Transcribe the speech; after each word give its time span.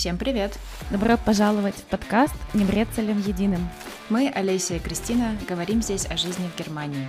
Всем 0.00 0.16
привет! 0.16 0.58
Добро 0.90 1.18
пожаловать 1.18 1.74
в 1.74 1.82
подкаст 1.82 2.32
«Не 2.54 2.64
брецелем 2.64 3.20
единым». 3.20 3.68
Мы, 4.08 4.32
Олеся 4.34 4.76
и 4.76 4.78
Кристина, 4.78 5.36
говорим 5.46 5.82
здесь 5.82 6.06
о 6.06 6.16
жизни 6.16 6.48
в 6.48 6.58
Германии. 6.58 7.06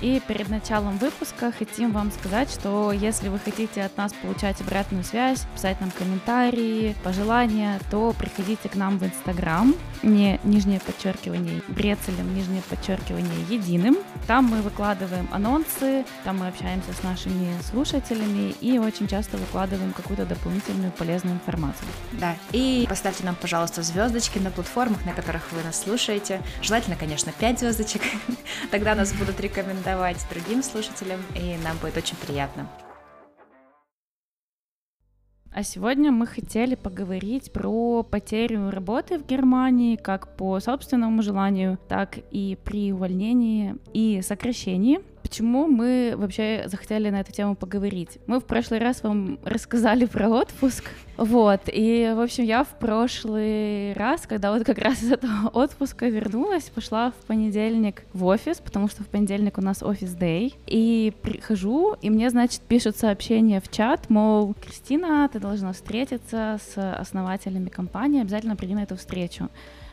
И 0.00 0.20
перед 0.26 0.48
началом 0.48 0.96
выпуска 0.96 1.52
хотим 1.52 1.92
вам 1.92 2.10
сказать, 2.10 2.50
что 2.50 2.90
если 2.92 3.28
вы 3.28 3.38
хотите 3.38 3.82
от 3.82 3.96
нас 3.98 4.12
получать 4.14 4.60
обратную 4.60 5.04
связь, 5.04 5.44
писать 5.54 5.80
нам 5.80 5.90
комментарии, 5.90 6.96
пожелания, 7.04 7.78
то 7.90 8.14
приходите 8.18 8.68
к 8.68 8.76
нам 8.76 8.98
в 8.98 9.04
Инстаграм, 9.04 9.74
не 10.02 10.40
нижнее 10.42 10.80
подчеркивание 10.80 11.62
брецелем, 11.68 12.34
нижнее 12.34 12.62
подчеркивание 12.70 13.44
единым. 13.50 13.98
Там 14.26 14.46
мы 14.46 14.62
выкладываем 14.62 15.28
анонсы, 15.32 16.06
там 16.24 16.38
мы 16.38 16.48
общаемся 16.48 16.92
с 16.94 17.02
нашими 17.02 17.50
слушателями 17.62 18.54
и 18.60 18.78
очень 18.78 19.06
часто 19.06 19.36
выкладываем 19.36 19.92
какую-то 19.92 20.24
дополнительную 20.24 20.92
полезную 20.92 21.34
информацию. 21.36 21.88
Да, 22.12 22.36
и 22.52 22.86
поставьте 22.88 23.24
нам, 23.24 23.34
пожалуйста, 23.34 23.82
звездочки 23.82 24.38
на 24.38 24.50
платформах, 24.50 25.04
на 25.04 25.12
которых 25.12 25.52
вы 25.52 25.62
нас 25.62 25.82
слушаете. 25.82 26.40
Желательно, 26.62 26.96
конечно, 26.96 27.32
5 27.32 27.58
звездочек. 27.58 28.02
Тогда 28.70 28.94
нас 28.94 29.12
будут 29.12 29.38
рекомендовать 29.40 29.89
рекомендовать 29.90 30.26
другим 30.30 30.62
слушателям, 30.62 31.20
и 31.34 31.56
нам 31.64 31.76
будет 31.78 31.96
очень 31.96 32.16
приятно. 32.16 32.68
А 35.52 35.64
сегодня 35.64 36.12
мы 36.12 36.26
хотели 36.26 36.76
поговорить 36.76 37.52
про 37.52 38.04
потерю 38.04 38.70
работы 38.70 39.18
в 39.18 39.26
Германии 39.26 39.96
как 39.96 40.36
по 40.36 40.60
собственному 40.60 41.22
желанию, 41.22 41.76
так 41.88 42.18
и 42.30 42.56
при 42.64 42.92
увольнении 42.92 43.76
и 43.92 44.22
сокращении. 44.22 45.00
Почему 45.22 45.66
мы 45.66 46.14
вообще 46.16 46.64
захотели 46.66 47.10
на 47.10 47.20
эту 47.20 47.32
тему 47.32 47.54
поговорить? 47.54 48.18
Мы 48.26 48.40
в 48.40 48.44
прошлый 48.44 48.80
раз 48.80 49.02
вам 49.02 49.38
рассказали 49.44 50.06
про 50.06 50.28
отпуск, 50.28 50.84
вот, 51.20 51.60
и, 51.66 52.12
в 52.16 52.20
общем, 52.20 52.44
я 52.44 52.64
в 52.64 52.78
прошлый 52.78 53.92
раз, 53.92 54.22
когда 54.26 54.52
вот 54.52 54.64
как 54.64 54.78
раз 54.78 55.02
из 55.02 55.12
этого 55.12 55.48
отпуска 55.52 56.08
вернулась, 56.08 56.70
пошла 56.70 57.10
в 57.10 57.26
понедельник 57.26 58.04
в 58.14 58.24
офис, 58.24 58.56
потому 58.58 58.88
что 58.88 59.02
в 59.02 59.06
понедельник 59.08 59.58
у 59.58 59.60
нас 59.60 59.82
офис 59.82 60.14
дей, 60.14 60.54
и 60.66 61.12
прихожу, 61.20 61.94
и 62.00 62.08
мне, 62.08 62.30
значит, 62.30 62.62
пишут 62.62 62.96
сообщение 62.96 63.60
в 63.60 63.70
чат, 63.70 64.08
мол, 64.08 64.54
Кристина, 64.64 65.28
ты 65.30 65.40
должна 65.40 65.74
встретиться 65.74 66.58
с 66.72 66.94
основателями 66.94 67.68
компании, 67.68 68.22
обязательно 68.22 68.56
приди 68.56 68.74
на 68.74 68.84
эту 68.84 68.96
встречу. 68.96 69.50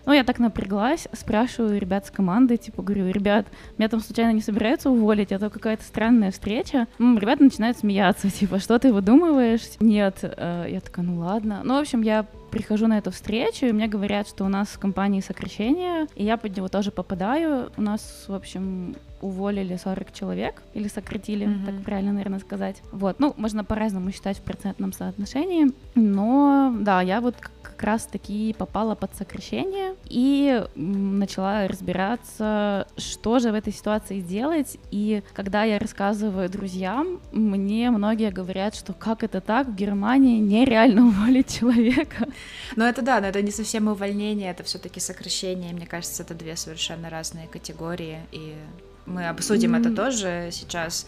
Ну, 0.07 0.13
я 0.13 0.23
так 0.23 0.39
напряглась, 0.39 1.09
спрашиваю 1.11 1.81
ребят 1.81 2.05
с 2.05 2.11
команды, 2.11 2.55
типа, 2.55 2.81
говорю, 2.81 3.09
ребят, 3.11 3.45
меня 3.77 3.89
там 3.89 3.99
случайно 3.99 4.31
не 4.31 4.39
собираются 4.39 4.89
уволить, 4.89 5.33
это 5.33 5.49
какая-то 5.49 5.83
странная 5.83 6.31
встреча. 6.31 6.87
Ну, 6.97 7.19
ребята 7.19 7.43
начинают 7.43 7.77
смеяться, 7.77 8.29
типа, 8.31 8.59
что 8.59 8.79
ты 8.79 8.93
выдумываешь? 8.93 9.67
Нет. 9.81 10.19
Э, 10.21 10.65
я 10.69 10.79
такая, 10.79 11.05
ну 11.05 11.19
ладно. 11.19 11.59
Ну, 11.65 11.75
в 11.75 11.79
общем, 11.79 12.03
я 12.03 12.25
прихожу 12.51 12.87
на 12.87 12.97
эту 12.99 13.11
встречу, 13.11 13.65
и 13.65 13.73
мне 13.73 13.87
говорят, 13.87 14.29
что 14.29 14.45
у 14.45 14.47
нас 14.47 14.69
в 14.69 14.79
компании 14.79 15.19
сокращение, 15.19 16.07
и 16.15 16.23
я 16.23 16.37
под 16.37 16.55
него 16.55 16.69
тоже 16.69 16.91
попадаю. 16.91 17.69
У 17.75 17.81
нас, 17.81 18.25
в 18.29 18.33
общем, 18.33 18.95
уволили 19.21 19.75
40 19.75 20.13
человек, 20.13 20.61
или 20.73 20.87
сократили, 20.87 21.47
mm-hmm. 21.47 21.65
так 21.65 21.83
правильно, 21.83 22.13
наверное, 22.13 22.39
сказать. 22.39 22.81
Вот, 22.91 23.19
ну, 23.19 23.33
можно 23.37 23.63
по-разному 23.63 24.11
считать 24.11 24.37
в 24.37 24.41
процентном 24.41 24.93
соотношении, 24.93 25.67
но, 25.95 26.73
да, 26.79 27.01
я 27.01 27.19
вот 27.19 27.35
как 27.77 27.83
раз-таки 27.83 28.55
попала 28.57 28.95
под 28.95 29.15
сокращение 29.15 29.95
и 30.05 30.65
начала 30.75 31.67
разбираться, 31.67 32.87
что 32.97 33.37
же 33.37 33.51
в 33.51 33.53
этой 33.53 33.71
ситуации 33.71 34.19
делать. 34.19 34.77
И 34.89 35.21
когда 35.33 35.63
я 35.63 35.77
рассказываю 35.77 36.49
друзьям, 36.49 37.21
мне 37.31 37.91
многие 37.91 38.31
говорят, 38.31 38.73
что 38.73 38.93
как 38.93 39.23
это 39.23 39.41
так, 39.41 39.67
в 39.67 39.75
Германии 39.75 40.39
нереально 40.39 41.05
уволить 41.07 41.59
человека. 41.59 42.27
Ну 42.75 42.83
это 42.83 43.03
да, 43.03 43.21
но 43.21 43.27
это 43.27 43.43
не 43.43 43.51
совсем 43.51 43.87
увольнение, 43.87 44.49
это 44.49 44.63
все-таки 44.63 44.99
сокращение. 44.99 45.71
Мне 45.71 45.85
кажется, 45.85 46.23
это 46.23 46.33
две 46.33 46.55
совершенно 46.55 47.11
разные 47.11 47.47
категории, 47.47 48.21
и 48.31 48.55
мы 49.05 49.27
обсудим 49.27 49.75
mm-hmm. 49.75 49.81
это 49.81 49.95
тоже 49.95 50.49
сейчас. 50.51 51.05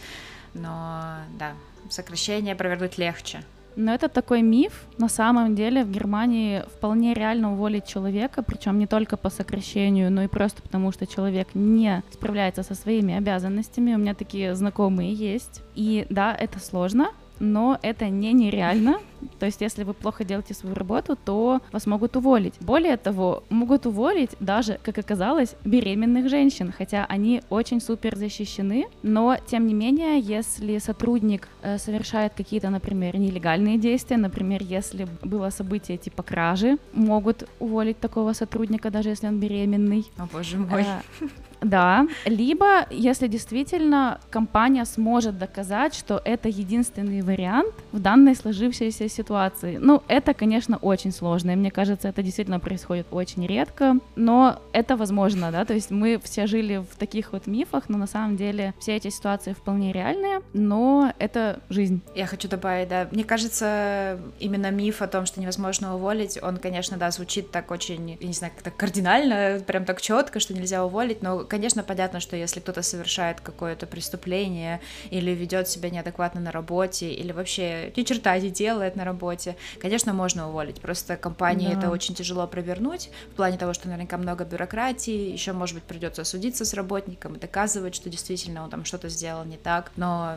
Но 0.54 1.16
да, 1.36 1.54
сокращение 1.90 2.54
провернуть 2.54 2.96
легче. 2.96 3.42
Но 3.76 3.94
это 3.94 4.08
такой 4.08 4.42
миф. 4.42 4.86
На 4.98 5.08
самом 5.08 5.54
деле 5.54 5.84
в 5.84 5.90
Германии 5.90 6.64
вполне 6.76 7.14
реально 7.14 7.52
уволить 7.52 7.86
человека, 7.86 8.42
причем 8.42 8.78
не 8.78 8.86
только 8.86 9.16
по 9.16 9.30
сокращению, 9.30 10.10
но 10.10 10.22
и 10.22 10.28
просто 10.28 10.62
потому, 10.62 10.92
что 10.92 11.06
человек 11.06 11.48
не 11.54 12.02
справляется 12.10 12.62
со 12.62 12.74
своими 12.74 13.14
обязанностями. 13.14 13.94
У 13.94 13.98
меня 13.98 14.14
такие 14.14 14.54
знакомые 14.54 15.12
есть. 15.12 15.62
И 15.74 16.06
да, 16.10 16.34
это 16.34 16.58
сложно, 16.58 17.10
но 17.38 17.78
это 17.82 18.08
не 18.08 18.32
нереально. 18.32 18.98
То 19.38 19.46
есть, 19.46 19.60
если 19.60 19.84
вы 19.84 19.94
плохо 19.94 20.24
делаете 20.24 20.54
свою 20.54 20.74
работу, 20.74 21.16
то 21.16 21.60
вас 21.72 21.86
могут 21.86 22.16
уволить. 22.16 22.54
Более 22.60 22.96
того, 22.96 23.42
могут 23.50 23.86
уволить 23.86 24.30
даже, 24.40 24.78
как 24.82 24.98
оказалось, 24.98 25.54
беременных 25.64 26.28
женщин, 26.28 26.72
хотя 26.76 27.06
они 27.06 27.42
очень 27.50 27.80
супер 27.80 28.16
защищены. 28.16 28.86
Но, 29.02 29.36
тем 29.46 29.66
не 29.66 29.74
менее, 29.74 30.20
если 30.20 30.78
сотрудник 30.78 31.48
э, 31.62 31.78
совершает 31.78 32.32
какие-то, 32.34 32.70
например, 32.70 33.16
нелегальные 33.16 33.78
действия, 33.78 34.16
например, 34.16 34.62
если 34.62 35.06
было 35.22 35.50
событие 35.50 35.98
типа 35.98 36.22
кражи, 36.22 36.78
могут 36.92 37.48
уволить 37.58 38.00
такого 38.00 38.32
сотрудника, 38.32 38.90
даже 38.90 39.10
если 39.10 39.26
он 39.26 39.40
беременный. 39.40 40.10
О, 40.18 40.26
боже 40.32 40.58
мой. 40.58 40.82
Э, 40.82 41.26
да, 41.62 42.06
либо 42.24 42.86
если 42.90 43.28
действительно 43.28 44.18
компания 44.30 44.84
сможет 44.84 45.38
доказать, 45.38 45.94
что 45.94 46.20
это 46.24 46.48
единственный 46.48 47.20
вариант 47.20 47.74
в 47.92 48.00
данной 48.00 48.34
сложившейся 48.34 49.08
ситуации. 49.10 49.76
Ну, 49.76 50.02
это, 50.08 50.34
конечно, 50.34 50.76
очень 50.78 51.12
сложно, 51.12 51.52
и 51.52 51.56
мне 51.56 51.70
кажется, 51.70 52.08
это 52.08 52.22
действительно 52.22 52.60
происходит 52.60 53.06
очень 53.10 53.46
редко, 53.46 53.96
но 54.16 54.60
это 54.72 54.96
возможно, 54.96 55.50
да, 55.50 55.64
то 55.64 55.74
есть 55.74 55.90
мы 55.90 56.20
все 56.22 56.46
жили 56.46 56.78
в 56.78 56.96
таких 56.96 57.32
вот 57.32 57.46
мифах, 57.46 57.88
но 57.88 57.98
на 57.98 58.06
самом 58.06 58.36
деле 58.36 58.74
все 58.78 58.96
эти 58.96 59.08
ситуации 59.08 59.52
вполне 59.52 59.92
реальные, 59.92 60.42
но 60.52 61.12
это 61.18 61.60
жизнь. 61.68 62.00
Я 62.14 62.26
хочу 62.26 62.48
добавить, 62.48 62.88
да, 62.88 63.08
мне 63.10 63.24
кажется, 63.24 64.18
именно 64.38 64.70
миф 64.70 65.02
о 65.02 65.06
том, 65.06 65.26
что 65.26 65.40
невозможно 65.40 65.94
уволить, 65.94 66.38
он, 66.42 66.56
конечно, 66.56 66.96
да, 66.96 67.10
звучит 67.10 67.50
так 67.50 67.70
очень, 67.70 68.18
я 68.20 68.26
не 68.26 68.32
знаю, 68.32 68.52
как-то 68.54 68.70
кардинально, 68.70 69.60
прям 69.66 69.84
так 69.84 70.00
четко, 70.00 70.40
что 70.40 70.54
нельзя 70.54 70.84
уволить, 70.84 71.22
но 71.22 71.40
конечно, 71.44 71.82
понятно, 71.82 72.20
что 72.20 72.36
если 72.36 72.60
кто-то 72.60 72.82
совершает 72.82 73.40
какое-то 73.40 73.86
преступление 73.86 74.80
или 75.10 75.32
ведет 75.32 75.68
себя 75.68 75.90
неадекватно 75.90 76.40
на 76.40 76.52
работе, 76.52 77.10
или 77.10 77.32
вообще 77.32 77.92
ни 77.96 78.02
черта 78.02 78.38
не 78.38 78.50
делает 78.50 78.96
на 79.00 79.04
работе, 79.04 79.56
конечно, 79.80 80.12
можно 80.12 80.48
уволить. 80.48 80.80
Просто 80.80 81.16
компании 81.16 81.72
да. 81.72 81.78
это 81.78 81.90
очень 81.90 82.14
тяжело 82.14 82.46
провернуть, 82.46 83.10
в 83.32 83.36
плане 83.36 83.56
того, 83.56 83.72
что 83.72 83.88
наверняка 83.88 84.18
много 84.18 84.44
бюрократии, 84.44 85.32
еще, 85.32 85.52
может 85.52 85.74
быть, 85.74 85.84
придется 85.84 86.24
судиться 86.24 86.64
с 86.64 86.74
работником 86.74 87.34
и 87.34 87.38
доказывать, 87.38 87.94
что 87.94 88.10
действительно 88.10 88.62
он 88.62 88.70
там 88.70 88.84
что-то 88.84 89.08
сделал 89.08 89.44
не 89.44 89.56
так. 89.56 89.90
Но 89.96 90.34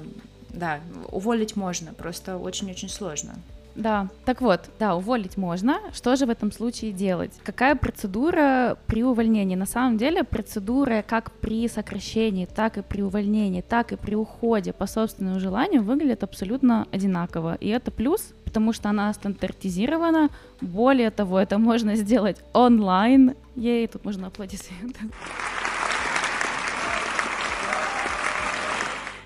да, 0.49 0.79
уволить 1.11 1.55
можно, 1.55 1.93
просто 1.93 2.37
очень-очень 2.37 2.89
сложно. 2.89 3.35
Да, 3.75 4.07
так 4.25 4.41
вот, 4.41 4.61
да, 4.79 4.95
уволить 4.95 5.37
можно. 5.37 5.79
Что 5.93 6.15
же 6.15 6.25
в 6.25 6.29
этом 6.29 6.51
случае 6.51 6.91
делать? 6.91 7.31
Какая 7.43 7.75
процедура 7.75 8.77
при 8.85 9.03
увольнении? 9.03 9.55
На 9.55 9.65
самом 9.65 9.97
деле 9.97 10.23
процедура 10.23 11.03
как 11.07 11.31
при 11.31 11.67
сокращении, 11.67 12.45
так 12.45 12.77
и 12.77 12.81
при 12.83 13.01
увольнении, 13.01 13.61
так 13.61 13.91
и 13.91 13.95
при 13.95 14.15
уходе 14.15 14.73
по 14.73 14.85
собственному 14.85 15.39
желанию 15.39 15.81
выглядит 15.81 16.23
абсолютно 16.23 16.87
одинаково. 16.91 17.55
И 17.55 17.67
это 17.69 17.89
плюс, 17.89 18.33
потому 18.53 18.71
что 18.71 18.89
она 18.89 19.11
стандартизирована. 19.13 20.29
Более 20.61 21.09
того, 21.09 21.39
это 21.39 21.57
можно 21.57 21.95
сделать 21.95 22.37
онлайн. 22.53 23.33
Ей, 23.55 23.87
тут 23.87 24.05
можно 24.05 24.27
аплодисменты. 24.27 24.99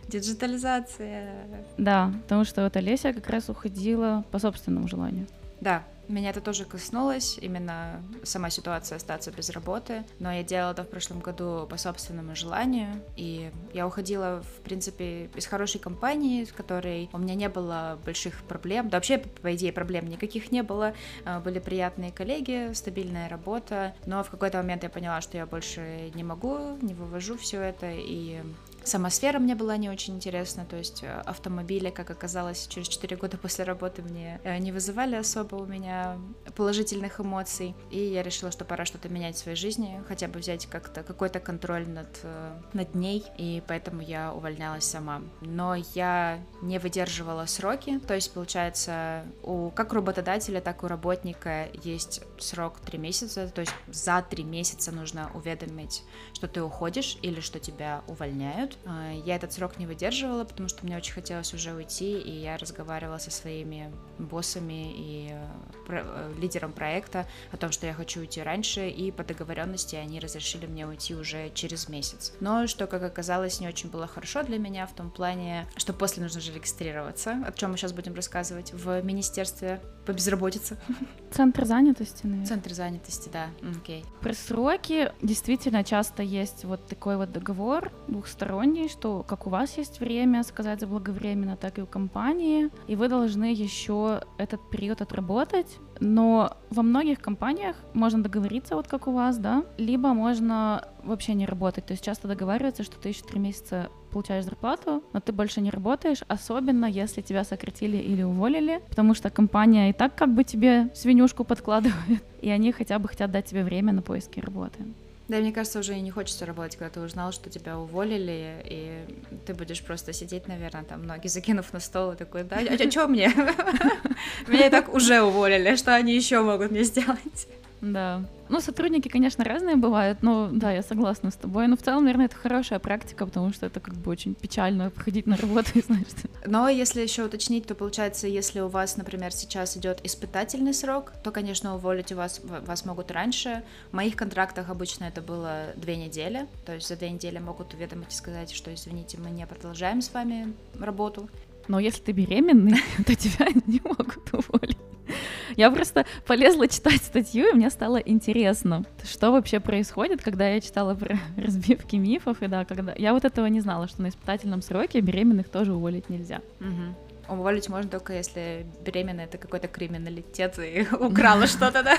Диджитализация. 0.07 1.29
Да, 1.77 2.13
потому 2.23 2.45
что 2.45 2.63
вот 2.63 2.77
Олеся 2.77 3.11
как 3.11 3.29
раз 3.29 3.49
уходила 3.49 4.23
по 4.31 4.39
собственному 4.39 4.87
желанию. 4.87 5.27
Да, 5.59 5.83
меня 6.13 6.29
это 6.29 6.41
тоже 6.41 6.65
коснулось, 6.65 7.37
именно 7.41 8.01
сама 8.23 8.49
ситуация 8.49 8.97
остаться 8.97 9.31
без 9.31 9.49
работы, 9.49 10.03
но 10.19 10.31
я 10.31 10.43
делала 10.43 10.71
это 10.71 10.83
в 10.83 10.89
прошлом 10.89 11.19
году 11.19 11.67
по 11.69 11.77
собственному 11.77 12.35
желанию, 12.35 13.01
и 13.15 13.51
я 13.73 13.87
уходила, 13.87 14.41
в 14.41 14.61
принципе, 14.61 15.25
из 15.35 15.45
хорошей 15.45 15.79
компании, 15.79 16.43
с 16.43 16.51
которой 16.51 17.09
у 17.13 17.17
меня 17.17 17.35
не 17.35 17.49
было 17.49 17.99
больших 18.05 18.43
проблем, 18.43 18.89
да 18.89 18.97
вообще, 18.97 19.17
по 19.17 19.53
идее, 19.55 19.71
проблем 19.73 20.07
никаких 20.07 20.51
не 20.51 20.63
было, 20.63 20.93
а, 21.25 21.39
были 21.39 21.59
приятные 21.59 22.11
коллеги, 22.11 22.73
стабильная 22.73 23.29
работа, 23.29 23.93
но 24.05 24.23
в 24.23 24.29
какой-то 24.29 24.57
момент 24.57 24.83
я 24.83 24.89
поняла, 24.89 25.21
что 25.21 25.37
я 25.37 25.45
больше 25.45 26.11
не 26.13 26.23
могу, 26.23 26.77
не 26.81 26.93
вывожу 26.93 27.37
все 27.37 27.61
это, 27.61 27.91
и 27.91 28.41
Сама 28.87 29.09
сфера 29.09 29.37
мне 29.37 29.53
была 29.53 29.75
не 29.75 29.89
очень 29.89 30.15
интересна, 30.15 30.63
то 30.63 30.77
есть 30.77 31.03
э, 31.03 31.11
автомобили, 31.25 31.89
как 31.89 32.09
оказалось, 32.09 32.67
через 32.67 32.87
4 32.87 33.17
года 33.17 33.37
после 33.37 33.65
работы 33.65 34.01
мне 34.01 34.39
э, 34.45 34.59
не 34.59 34.71
вызывали 34.71 35.17
особо 35.17 35.55
у 35.55 35.65
меня 35.65 36.17
положительных 36.55 37.19
эмоций, 37.19 37.75
и 37.91 37.99
я 37.99 38.23
решила, 38.23 38.49
что 38.49 38.63
пора 38.63 38.85
что-то 38.85 39.09
менять 39.09 39.35
в 39.35 39.39
своей 39.39 39.57
жизни, 39.57 40.01
хотя 40.07 40.29
бы 40.29 40.39
взять 40.39 40.67
как-то 40.67 41.03
какой-то 41.03 41.41
контроль 41.41 41.85
над, 41.85 42.07
э, 42.23 42.61
над 42.71 42.95
ней, 42.95 43.25
и 43.37 43.61
поэтому 43.67 44.01
я 44.01 44.33
увольнялась 44.33 44.85
сама. 44.85 45.21
Но 45.41 45.75
я 45.93 46.39
не 46.61 46.79
выдерживала 46.79 47.45
сроки, 47.45 47.99
то 47.99 48.13
есть, 48.13 48.33
получается, 48.33 49.25
у 49.43 49.69
как 49.71 49.91
работодателя, 49.91 50.61
так 50.61 50.83
и 50.83 50.85
у 50.85 50.87
работника 50.87 51.67
есть 51.83 52.21
срок 52.39 52.79
3 52.79 52.97
месяца, 52.97 53.49
то 53.49 53.59
есть 53.59 53.73
за 53.87 54.21
3 54.21 54.45
месяца 54.45 54.93
нужно 54.93 55.29
уведомить, 55.33 56.03
что 56.31 56.47
ты 56.47 56.63
уходишь 56.63 57.17
или 57.21 57.41
что 57.41 57.59
тебя 57.59 58.01
увольняют. 58.07 58.76
А, 58.85 59.11
я 59.25 59.35
этот 59.35 59.51
срок 59.53 59.77
не 59.77 59.85
выдерживала, 59.85 60.43
потому 60.43 60.69
что 60.69 60.85
мне 60.85 60.97
очень 60.97 61.13
хотелось 61.13 61.53
уже 61.53 61.73
уйти, 61.73 62.19
и 62.19 62.31
я 62.31 62.57
разговаривала 62.57 63.17
со 63.17 63.31
своими 63.31 63.91
боссами 64.17 64.93
и 64.95 65.29
э, 65.31 65.47
э, 65.89 66.33
лидером 66.39 66.71
проекта 66.71 67.25
о 67.51 67.57
том, 67.57 67.71
что 67.71 67.85
я 67.85 67.93
хочу 67.93 68.19
уйти 68.19 68.41
раньше, 68.41 68.89
и 68.89 69.11
по 69.11 69.23
договоренности 69.23 69.95
они 69.95 70.19
разрешили 70.19 70.65
мне 70.65 70.87
уйти 70.87 71.15
уже 71.15 71.49
через 71.53 71.89
месяц. 71.89 72.33
Но 72.39 72.67
что, 72.67 72.87
как 72.87 73.03
оказалось, 73.03 73.59
не 73.59 73.67
очень 73.67 73.89
было 73.89 74.07
хорошо 74.07 74.43
для 74.43 74.57
меня 74.57 74.87
в 74.87 74.93
том 74.93 75.11
плане, 75.11 75.67
что 75.75 75.93
после 75.93 76.23
нужно 76.23 76.41
же 76.41 76.53
регистрироваться, 76.53 77.43
о 77.45 77.51
чем 77.51 77.71
мы 77.71 77.77
сейчас 77.77 77.93
будем 77.93 78.13
рассказывать 78.13 78.73
в 78.73 79.01
министерстве 79.01 79.81
по 80.05 80.13
безработице. 80.13 80.77
Центр 81.31 81.65
занятости, 81.65 82.25
наверное. 82.25 82.45
Центр 82.47 82.73
занятости, 82.73 83.29
да. 83.31 83.49
Окей. 83.61 84.01
Okay. 84.01 84.21
Про 84.21 84.33
сроки 84.33 85.11
действительно 85.21 85.83
часто 85.83 86.23
есть 86.23 86.63
вот 86.63 86.87
такой 86.87 87.17
вот 87.17 87.31
договор 87.31 87.91
двухсторонний, 88.07 88.66
что 88.89 89.23
как 89.27 89.47
у 89.47 89.49
вас 89.49 89.77
есть 89.77 89.99
время 89.99 90.43
сказать 90.43 90.79
заблаговременно, 90.79 91.55
так 91.57 91.77
и 91.77 91.81
у 91.81 91.85
компании, 91.85 92.69
и 92.87 92.95
вы 92.95 93.07
должны 93.07 93.45
еще 93.45 94.21
этот 94.37 94.69
период 94.69 95.01
отработать, 95.01 95.77
но 95.99 96.57
во 96.69 96.83
многих 96.83 97.19
компаниях 97.19 97.75
можно 97.93 98.21
договориться, 98.21 98.75
вот 98.75 98.87
как 98.87 99.07
у 99.07 99.11
вас, 99.11 99.37
да, 99.37 99.63
либо 99.77 100.13
можно 100.13 100.87
вообще 101.03 101.33
не 101.33 101.45
работать. 101.45 101.85
То 101.85 101.93
есть 101.93 102.03
часто 102.03 102.27
договариваются, 102.27 102.83
что 102.83 102.97
ты 102.97 103.09
еще 103.09 103.23
три 103.23 103.39
месяца 103.39 103.89
получаешь 104.11 104.45
зарплату, 104.45 105.03
но 105.13 105.19
ты 105.19 105.31
больше 105.31 105.61
не 105.61 105.69
работаешь, 105.69 106.23
особенно 106.27 106.85
если 106.85 107.21
тебя 107.21 107.43
сократили 107.43 107.97
или 107.97 108.23
уволили, 108.23 108.81
потому 108.89 109.13
что 109.13 109.29
компания 109.29 109.89
и 109.89 109.93
так 109.93 110.15
как 110.15 110.33
бы 110.33 110.43
тебе 110.43 110.89
свинюшку 110.93 111.43
подкладывает, 111.43 112.23
и 112.41 112.49
они 112.49 112.71
хотя 112.71 112.99
бы 112.99 113.07
хотят 113.07 113.31
дать 113.31 113.45
тебе 113.45 113.63
время 113.63 113.93
на 113.93 114.01
поиски 114.01 114.39
работы. 114.39 114.85
Да, 115.27 115.37
мне 115.37 115.51
кажется, 115.51 115.79
уже 115.79 115.95
и 115.95 116.01
не 116.01 116.09
хочется 116.09 116.45
работать, 116.45 116.77
когда 116.77 116.89
ты 116.89 116.99
узнал, 117.01 117.33
что 117.33 117.49
тебя 117.49 117.77
уволили, 117.77 118.61
и 118.63 119.05
ты 119.45 119.53
будешь 119.53 119.83
просто 119.83 120.13
сидеть, 120.13 120.47
наверное, 120.47 120.83
там, 120.83 121.05
ноги 121.05 121.27
закинув 121.27 121.73
на 121.73 121.81
стол, 121.81 122.13
и 122.13 122.15
такой, 122.15 122.43
да, 122.43 122.57
а, 122.57 122.73
а 122.73 122.91
что 122.91 123.07
мне? 123.07 123.27
Меня 124.47 124.67
и 124.67 124.69
так 124.69 124.93
уже 124.93 125.21
уволили, 125.21 125.75
что 125.75 125.93
они 125.93 126.15
еще 126.15 126.41
могут 126.41 126.71
мне 126.71 126.83
сделать? 126.83 127.47
Да. 127.81 128.23
Ну, 128.49 128.61
сотрудники, 128.61 129.07
конечно, 129.07 129.43
разные 129.43 129.75
бывают, 129.75 130.23
но 130.23 130.49
да, 130.51 130.71
я 130.71 130.81
согласна 130.81 131.31
с 131.31 131.35
тобой. 131.35 131.67
Но 131.67 131.75
в 131.75 131.81
целом, 131.81 132.03
наверное, 132.03 132.27
это 132.27 132.35
хорошая 132.35 132.79
практика, 132.79 133.25
потому 133.25 133.51
что 133.53 133.65
это 133.65 133.79
как 133.79 133.93
бы 133.95 134.09
очень 134.09 134.35
печально 134.35 134.91
ходить 134.95 135.27
на 135.27 135.37
работу 135.37 135.71
и 135.75 135.81
знаешь. 135.81 136.07
Но 136.45 136.69
если 136.69 137.01
еще 137.01 137.25
уточнить, 137.25 137.67
то 137.67 137.75
получается, 137.75 138.27
если 138.27 138.61
у 138.61 138.67
вас, 138.67 138.97
например, 138.97 139.31
сейчас 139.33 139.75
идет 139.77 139.99
испытательный 140.03 140.73
срок, 140.73 141.11
то, 141.23 141.31
конечно, 141.31 141.75
уволить 141.75 142.11
вас, 142.11 142.41
вас 142.43 142.85
могут 142.85 143.11
раньше. 143.11 143.63
В 143.91 143.95
моих 143.95 144.15
контрактах 144.15 144.69
обычно 144.69 145.05
это 145.05 145.21
было 145.21 145.67
две 145.75 145.97
недели, 145.97 146.47
то 146.65 146.73
есть 146.73 146.87
за 146.87 146.95
две 146.95 147.09
недели 147.09 147.39
могут 147.39 147.73
уведомить 147.73 148.13
и 148.13 148.15
сказать, 148.15 148.51
что, 148.51 148.73
извините, 148.73 149.17
мы 149.17 149.29
не 149.29 149.45
продолжаем 149.45 150.01
с 150.01 150.13
вами 150.13 150.53
работу. 150.79 151.29
Но 151.67 151.79
если 151.79 152.01
ты 152.01 152.11
беременный, 152.13 152.79
то 153.05 153.15
тебя 153.15 153.47
не 153.65 153.81
могут 153.83 154.33
уволить. 154.33 154.77
Я 155.55 155.71
просто 155.71 156.05
полезла 156.25 156.67
читать 156.67 157.01
статью, 157.01 157.49
и 157.49 157.53
мне 157.53 157.69
стало 157.69 157.97
интересно, 157.97 158.85
что 159.03 159.31
вообще 159.31 159.59
происходит, 159.59 160.21
когда 160.21 160.47
я 160.49 160.61
читала 160.61 160.95
про 160.95 161.17
разбивки 161.37 161.95
мифов, 161.95 162.41
и 162.41 162.47
да, 162.47 162.65
когда... 162.65 162.93
Я 162.97 163.13
вот 163.13 163.25
этого 163.25 163.45
не 163.47 163.61
знала, 163.61 163.87
что 163.87 164.01
на 164.01 164.09
испытательном 164.09 164.61
сроке 164.61 165.01
беременных 165.01 165.49
тоже 165.49 165.73
уволить 165.73 166.09
нельзя. 166.09 166.41
Угу. 166.59 167.35
Уволить 167.35 167.69
можно 167.69 167.89
только 167.89 168.13
если 168.13 168.65
беременная 168.85 169.25
это 169.25 169.37
какой-то 169.37 169.67
криминалитет 169.67 170.59
и 170.59 170.87
украла 170.95 171.47
что-то, 171.47 171.83
да? 171.83 171.97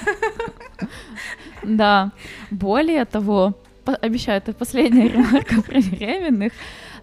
Да. 1.63 2.13
Более 2.51 3.05
того, 3.05 3.55
обещаю, 3.85 4.39
это 4.39 4.53
последняя 4.53 5.09
ремарка 5.09 5.63
про 5.63 5.81
беременных, 5.81 6.53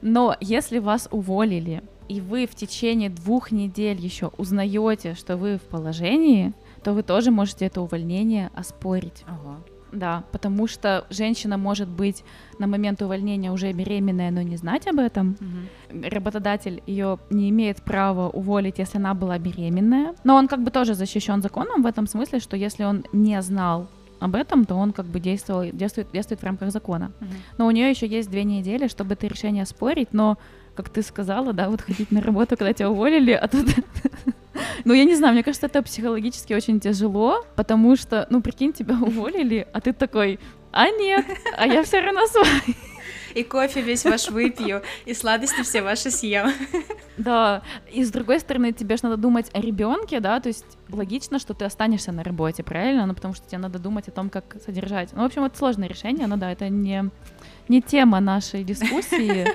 но 0.01 0.35
если 0.39 0.79
вас 0.79 1.07
уволили 1.11 1.83
и 2.07 2.21
вы 2.21 2.45
в 2.45 2.55
течение 2.55 3.09
двух 3.09 3.51
недель 3.51 3.99
еще 3.99 4.31
узнаете, 4.37 5.15
что 5.15 5.37
вы 5.37 5.57
в 5.57 5.61
положении, 5.61 6.53
то 6.83 6.93
вы 6.93 7.03
тоже 7.03 7.31
можете 7.31 7.65
это 7.65 7.81
увольнение 7.81 8.51
оспорить. 8.55 9.23
Ага. 9.27 9.57
Да, 9.91 10.23
потому 10.31 10.67
что 10.67 11.05
женщина 11.09 11.57
может 11.57 11.87
быть 11.87 12.23
на 12.59 12.67
момент 12.67 13.01
увольнения 13.01 13.51
уже 13.51 13.71
беременная, 13.71 14.29
но 14.29 14.41
не 14.41 14.57
знать 14.57 14.87
об 14.87 14.99
этом. 14.99 15.37
Угу. 15.39 16.09
Работодатель 16.09 16.83
ее 16.85 17.17
не 17.29 17.49
имеет 17.49 17.81
права 17.81 18.29
уволить, 18.29 18.77
если 18.77 18.97
она 18.97 19.13
была 19.13 19.37
беременная. 19.39 20.13
Но 20.23 20.35
он 20.35 20.47
как 20.47 20.63
бы 20.63 20.71
тоже 20.71 20.95
защищен 20.95 21.41
законом 21.41 21.81
в 21.81 21.85
этом 21.85 22.07
смысле, 22.07 22.39
что 22.39 22.57
если 22.57 22.83
он 22.83 23.05
не 23.13 23.41
знал 23.41 23.87
об 24.19 24.35
этом, 24.35 24.65
то 24.65 24.75
он 24.75 24.91
как 24.91 25.05
бы 25.05 25.19
действовал, 25.19 25.63
действует, 25.71 26.11
действует 26.11 26.41
в 26.41 26.43
рамках 26.43 26.71
закона. 26.71 27.11
Угу. 27.21 27.29
Но 27.57 27.67
у 27.67 27.71
нее 27.71 27.89
еще 27.89 28.07
есть 28.07 28.29
две 28.29 28.43
недели, 28.43 28.87
чтобы 28.87 29.13
это 29.13 29.27
решение 29.27 29.65
спорить, 29.65 30.09
но 30.13 30.37
как 30.75 30.89
ты 30.89 31.01
сказала, 31.01 31.53
да, 31.53 31.69
вот 31.69 31.81
ходить 31.81 32.11
на 32.11 32.21
работу, 32.21 32.57
когда 32.57 32.73
тебя 32.73 32.89
уволили, 32.89 33.31
а 33.31 33.47
тут... 33.47 33.67
Ну, 34.85 34.93
я 34.93 35.03
не 35.03 35.15
знаю, 35.15 35.33
мне 35.33 35.43
кажется, 35.43 35.65
это 35.65 35.81
психологически 35.81 36.53
очень 36.53 36.79
тяжело, 36.79 37.45
потому 37.55 37.95
что, 37.97 38.25
ну, 38.29 38.41
прикинь, 38.41 38.71
тебя 38.71 38.95
уволили, 39.01 39.67
а 39.73 39.81
ты 39.81 39.91
такой, 39.91 40.39
а 40.71 40.89
нет, 40.89 41.25
а 41.57 41.67
я 41.67 41.83
все 41.83 41.99
равно 41.99 42.25
свой. 42.27 42.75
И 43.35 43.43
кофе 43.43 43.81
весь 43.81 44.05
ваш 44.05 44.29
выпью, 44.29 44.81
и 45.05 45.13
сладости 45.13 45.61
все 45.61 45.81
ваши 45.81 46.09
съем. 46.09 46.53
Да, 47.17 47.63
и 47.91 48.03
с 48.03 48.09
другой 48.09 48.39
стороны, 48.39 48.71
тебе 48.71 48.95
же 48.95 49.03
надо 49.03 49.17
думать 49.17 49.49
о 49.53 49.59
ребенке, 49.59 50.21
да, 50.21 50.39
то 50.39 50.47
есть 50.47 50.65
логично, 50.89 51.37
что 51.37 51.53
ты 51.53 51.65
останешься 51.65 52.13
на 52.13 52.23
работе, 52.23 52.63
правильно? 52.63 53.05
Ну, 53.05 53.13
потому 53.13 53.33
что 53.33 53.45
тебе 53.45 53.57
надо 53.57 53.77
думать 53.77 54.07
о 54.07 54.11
том, 54.11 54.29
как 54.29 54.55
содержать. 54.65 55.11
Ну, 55.11 55.23
в 55.23 55.25
общем, 55.25 55.43
это 55.43 55.57
сложное 55.57 55.89
решение, 55.89 56.27
но 56.27 56.37
да, 56.37 56.49
это 56.49 56.69
не, 56.69 57.09
не 57.67 57.81
тема 57.81 58.21
нашей 58.21 58.63
дискуссии. 58.63 59.47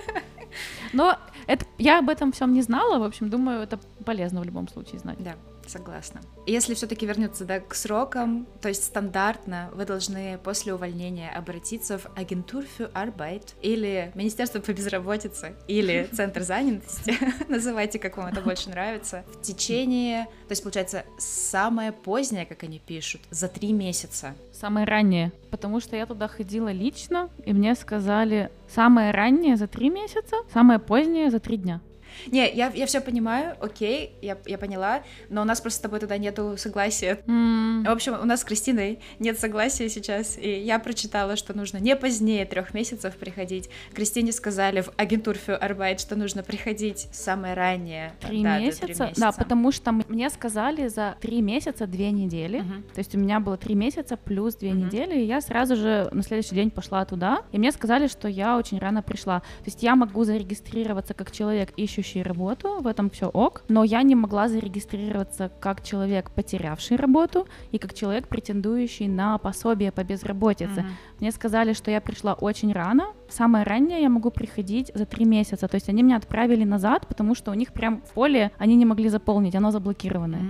Но 0.93 1.19
это, 1.47 1.67
я 1.79 1.99
об 1.99 2.09
этом 2.09 2.33
всем 2.33 2.53
не 2.53 2.63
знала, 2.63 2.99
в 2.99 3.03
общем, 3.03 3.31
думаю, 3.31 3.61
это 3.61 3.79
полезно 4.05 4.41
в 4.41 4.45
любом 4.45 4.69
случае 4.69 4.99
знать. 4.99 5.19
Да 5.23 5.35
согласна. 5.71 6.21
Если 6.47 6.75
все-таки 6.75 7.07
вернуться 7.07 7.45
да, 7.45 7.61
к 7.61 7.75
срокам, 7.75 8.47
то 8.61 8.69
есть 8.69 8.85
стандартно 8.85 9.71
вы 9.75 9.85
должны 9.85 10.39
после 10.39 10.75
увольнения 10.75 11.31
обратиться 11.31 11.99
в 11.99 12.07
агентур 12.17 12.65
für 12.65 12.93
Arbeit 12.93 13.55
или 13.63 14.13
Министерство 14.15 14.61
по 14.61 14.73
безработице 14.73 15.55
или 15.69 16.09
Центр 16.13 16.43
занятости, 16.43 17.15
называйте, 17.49 17.99
как 17.99 18.17
вам 18.17 18.27
это 18.27 18.41
больше 18.41 18.71
нравится, 18.71 19.25
в 19.29 19.43
течение, 19.43 20.25
то 20.25 20.53
есть 20.53 20.63
получается 20.63 21.05
самое 21.19 21.93
позднее, 21.93 22.47
как 22.47 22.63
они 22.65 22.79
пишут, 22.79 23.21
за 23.31 23.49
три 23.49 23.73
месяца. 23.73 24.35
Самое 24.53 24.87
раннее, 24.87 25.33
потому 25.51 25.81
что 25.81 25.97
я 25.97 26.07
туда 26.07 26.29
ходила 26.29 26.73
лично, 26.73 27.31
и 27.45 27.53
мне 27.53 27.75
сказали 27.75 28.51
самое 28.69 29.13
раннее 29.13 29.57
за 29.57 29.67
три 29.67 29.91
месяца, 29.91 30.37
самое 30.53 30.79
позднее 30.79 31.31
за 31.31 31.41
три 31.41 31.57
дня. 31.57 31.81
Не, 32.27 32.51
я, 32.53 32.71
я 32.75 32.87
все 32.87 33.01
понимаю, 33.01 33.57
окей, 33.61 34.13
я, 34.23 34.37
я 34.47 34.59
поняла, 34.59 35.03
но 35.29 35.43
у 35.43 35.45
нас 35.45 35.61
просто 35.61 35.79
с 35.79 35.83
тобой 35.83 36.01
тогда 36.01 36.19
нету 36.19 36.57
согласия. 36.57 37.21
Mm. 37.27 37.85
В 37.85 37.91
общем, 37.91 38.15
у 38.21 38.25
нас 38.25 38.41
с 38.41 38.45
Кристиной 38.45 39.01
нет 39.19 39.39
согласия 39.39 39.89
сейчас, 39.89 40.39
и 40.39 40.51
я 40.61 40.79
прочитала, 40.79 41.37
что 41.37 41.57
нужно 41.57 41.79
не 41.79 41.97
позднее 41.97 42.45
трех 42.45 42.75
месяцев 42.75 43.17
приходить. 43.17 43.71
Кристине 43.95 44.33
сказали 44.33 44.81
в 44.81 44.91
агентур 44.97 45.37
für 45.37 45.61
Arbeit, 45.61 46.01
что 46.01 46.17
нужно 46.17 46.43
приходить 46.43 47.09
самое 47.13 47.55
раннее. 47.55 48.13
Три 48.21 48.43
да, 48.43 48.59
месяца? 48.59 48.87
месяца? 48.87 49.21
Да, 49.21 49.33
потому 49.33 49.73
что 49.73 49.93
мне 49.93 50.31
сказали 50.31 50.89
за 50.89 51.17
три 51.21 51.41
месяца 51.43 51.87
две 51.87 52.11
недели, 52.11 52.61
uh-huh. 52.61 52.83
то 52.95 52.99
есть 52.99 53.15
у 53.15 53.19
меня 53.19 53.41
было 53.41 53.57
три 53.57 53.75
месяца 53.75 54.17
плюс 54.17 54.57
две 54.57 54.71
uh-huh. 54.71 54.75
недели, 54.75 55.21
и 55.21 55.25
я 55.25 55.41
сразу 55.41 55.77
же 55.77 56.09
на 56.13 56.23
следующий 56.23 56.55
день 56.55 56.71
пошла 56.71 57.05
туда, 57.05 57.43
и 57.53 57.59
мне 57.59 57.73
сказали, 57.73 58.09
что 58.09 58.29
я 58.29 58.57
очень 58.57 58.79
рано 58.79 59.03
пришла. 59.03 59.41
То 59.41 59.67
есть 59.67 59.83
я 59.83 59.95
могу 59.95 60.25
зарегистрироваться 60.25 61.15
как 61.15 61.31
человек, 61.31 61.71
ищущий 61.77 62.10
ищущий 62.11 62.23
работу, 62.23 62.81
в 62.81 62.87
этом 62.87 63.11
все 63.11 63.29
ок, 63.29 63.63
но 63.69 63.85
я 63.85 64.03
не 64.03 64.15
могла 64.15 64.49
зарегистрироваться 64.49 65.51
как 65.61 65.83
человек, 65.83 66.31
потерявший 66.31 66.97
работу, 66.97 67.47
и 67.73 67.79
как 67.79 67.95
человек, 67.95 68.29
претендующий 68.29 69.09
на 69.09 69.39
пособие 69.39 69.93
по 69.93 70.05
безработице. 70.05 70.81
Mm-hmm. 70.81 71.21
Мне 71.21 71.33
сказали, 71.33 71.73
что 71.73 71.91
я 71.91 72.01
пришла 72.01 72.35
очень 72.35 72.73
рано, 72.73 73.05
самое 73.29 73.65
раннее 73.65 74.03
я 74.03 74.09
могу 74.09 74.31
приходить 74.31 74.91
за 74.95 75.07
три 75.07 75.25
месяца, 75.25 75.69
то 75.69 75.77
есть 75.77 75.89
они 75.89 76.03
меня 76.03 76.17
отправили 76.17 76.65
назад, 76.65 77.07
потому 77.07 77.35
что 77.35 77.51
у 77.51 77.55
них 77.55 77.73
прям 77.73 78.01
в 78.01 78.15
поле 78.15 78.51
они 78.59 78.77
не 78.77 78.87
могли 78.87 79.09
заполнить, 79.09 79.55
оно 79.55 79.71
заблокированное. 79.71 80.43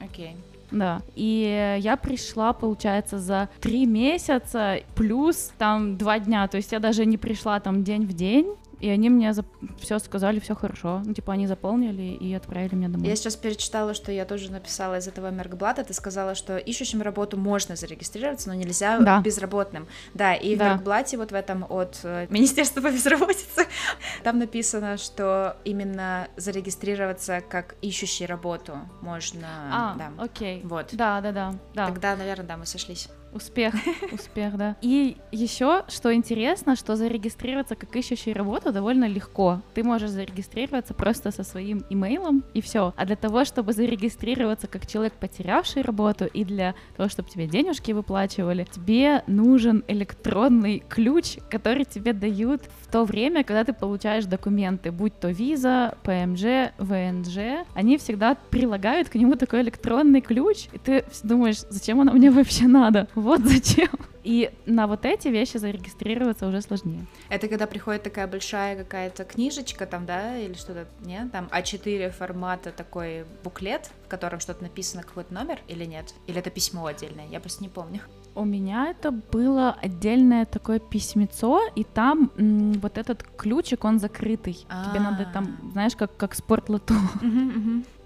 Окей. 0.00 0.26
Mm, 0.26 0.34
okay. 0.34 0.36
Да. 0.70 1.02
И 1.16 1.78
я 1.80 1.96
пришла, 1.96 2.52
получается, 2.52 3.18
за 3.18 3.48
три 3.60 3.86
месяца 3.86 4.78
плюс 4.94 5.52
там 5.58 5.96
два 5.96 6.20
дня. 6.20 6.46
То 6.46 6.58
есть 6.58 6.70
я 6.70 6.78
даже 6.78 7.06
не 7.06 7.16
пришла 7.16 7.58
там 7.58 7.82
день 7.82 8.06
в 8.06 8.12
день 8.12 8.54
и 8.80 8.88
они 8.88 9.10
мне 9.10 9.32
за... 9.32 9.44
все 9.78 9.98
сказали, 9.98 10.40
все 10.40 10.54
хорошо. 10.54 11.02
Ну, 11.04 11.14
типа, 11.14 11.32
они 11.32 11.46
заполнили 11.46 12.02
и 12.02 12.32
отправили 12.34 12.74
меня 12.74 12.88
домой. 12.88 13.08
Я 13.08 13.16
сейчас 13.16 13.36
перечитала, 13.36 13.94
что 13.94 14.10
я 14.10 14.24
тоже 14.24 14.50
написала 14.50 14.98
из 14.98 15.06
этого 15.06 15.30
Меркблата, 15.30 15.84
ты 15.84 15.94
сказала, 15.94 16.34
что 16.34 16.56
ищущим 16.56 17.02
работу 17.02 17.36
можно 17.36 17.76
зарегистрироваться, 17.76 18.48
но 18.48 18.54
нельзя 18.54 18.98
да. 18.98 19.20
безработным. 19.20 19.86
Да, 20.14 20.34
и 20.34 20.56
да. 20.56 20.64
в 20.64 20.68
Меркблате 20.72 21.16
вот 21.18 21.30
в 21.30 21.34
этом 21.34 21.66
от 21.68 22.00
э, 22.02 22.26
Министерства 22.30 22.80
по 22.80 22.90
безработице 22.90 23.66
там 24.24 24.38
написано, 24.38 24.96
что 24.96 25.56
именно 25.64 26.28
зарегистрироваться 26.36 27.42
как 27.48 27.76
ищущий 27.82 28.26
работу 28.26 28.78
можно. 29.02 29.48
А, 29.70 29.94
да. 29.96 30.12
окей. 30.22 30.62
Вот. 30.64 30.90
Да, 30.92 31.20
да, 31.20 31.32
да, 31.32 31.54
да. 31.74 31.86
Тогда, 31.86 32.16
наверное, 32.16 32.46
да, 32.46 32.56
мы 32.56 32.66
сошлись. 32.66 33.08
Успех, 33.32 33.74
успех, 34.12 34.56
да. 34.56 34.76
И 34.80 35.16
еще, 35.30 35.84
что 35.88 36.12
интересно, 36.12 36.74
что 36.76 36.96
зарегистрироваться 36.96 37.76
как 37.76 37.94
ищущий 37.94 38.32
работу 38.32 38.72
довольно 38.72 39.06
легко. 39.06 39.62
Ты 39.74 39.84
можешь 39.84 40.10
зарегистрироваться 40.10 40.94
просто 40.94 41.30
со 41.30 41.44
своим 41.44 41.84
имейлом 41.90 42.44
и 42.54 42.60
все. 42.60 42.92
А 42.96 43.06
для 43.06 43.16
того, 43.16 43.44
чтобы 43.44 43.72
зарегистрироваться 43.72 44.66
как 44.66 44.86
человек, 44.86 45.14
потерявший 45.14 45.82
работу, 45.82 46.26
и 46.26 46.44
для 46.44 46.74
того, 46.96 47.08
чтобы 47.08 47.28
тебе 47.28 47.46
денежки 47.46 47.92
выплачивали, 47.92 48.66
тебе 48.70 49.22
нужен 49.26 49.84
электронный 49.86 50.82
ключ, 50.88 51.38
который 51.50 51.84
тебе 51.84 52.12
дают 52.12 52.62
то 52.90 53.04
время, 53.04 53.44
когда 53.44 53.64
ты 53.64 53.72
получаешь 53.72 54.24
документы, 54.24 54.90
будь 54.90 55.18
то 55.18 55.28
виза, 55.28 55.96
ПМЖ, 56.02 56.72
ВНЖ, 56.78 57.66
они 57.74 57.98
всегда 57.98 58.34
прилагают 58.34 59.08
к 59.08 59.14
нему 59.14 59.36
такой 59.36 59.62
электронный 59.62 60.20
ключ, 60.20 60.68
и 60.72 60.78
ты 60.78 61.04
думаешь, 61.22 61.60
зачем 61.70 62.00
оно 62.00 62.12
мне 62.12 62.30
вообще 62.30 62.66
надо? 62.66 63.08
Вот 63.14 63.40
зачем. 63.40 63.88
И 64.22 64.50
на 64.66 64.86
вот 64.86 65.06
эти 65.06 65.28
вещи 65.28 65.56
зарегистрироваться 65.56 66.46
уже 66.46 66.60
сложнее. 66.60 67.06
Это 67.30 67.48
когда 67.48 67.66
приходит 67.66 68.02
такая 68.02 68.26
большая 68.26 68.76
какая-то 68.76 69.24
книжечка 69.24 69.86
там, 69.86 70.04
да, 70.04 70.36
или 70.36 70.54
что-то, 70.54 70.86
нет, 71.00 71.32
там 71.32 71.48
А4 71.50 72.10
формата 72.10 72.70
такой 72.70 73.24
буклет, 73.42 73.90
в 74.04 74.08
котором 74.08 74.40
что-то 74.40 74.62
написано, 74.62 75.02
какой-то 75.02 75.32
номер, 75.32 75.60
или 75.68 75.84
нет? 75.84 76.14
Или 76.26 76.38
это 76.38 76.50
письмо 76.50 76.86
отдельное? 76.86 77.28
Я 77.28 77.40
просто 77.40 77.62
не 77.62 77.70
помню. 77.70 78.00
У 78.34 78.44
меня 78.44 78.88
это 78.90 79.10
было 79.10 79.76
отдельное 79.82 80.44
такое 80.44 80.78
письмецо, 80.78 81.60
и 81.74 81.84
там 81.84 82.30
м, 82.38 82.72
вот 82.74 82.96
этот 82.98 83.24
ключик, 83.36 83.84
он 83.84 83.98
закрытый. 83.98 84.66
А-а-а. 84.68 84.90
Тебе 84.90 85.00
надо 85.00 85.26
там, 85.32 85.70
знаешь, 85.72 85.96
как, 85.96 86.16
как 86.16 86.34
спортлото. 86.34 86.94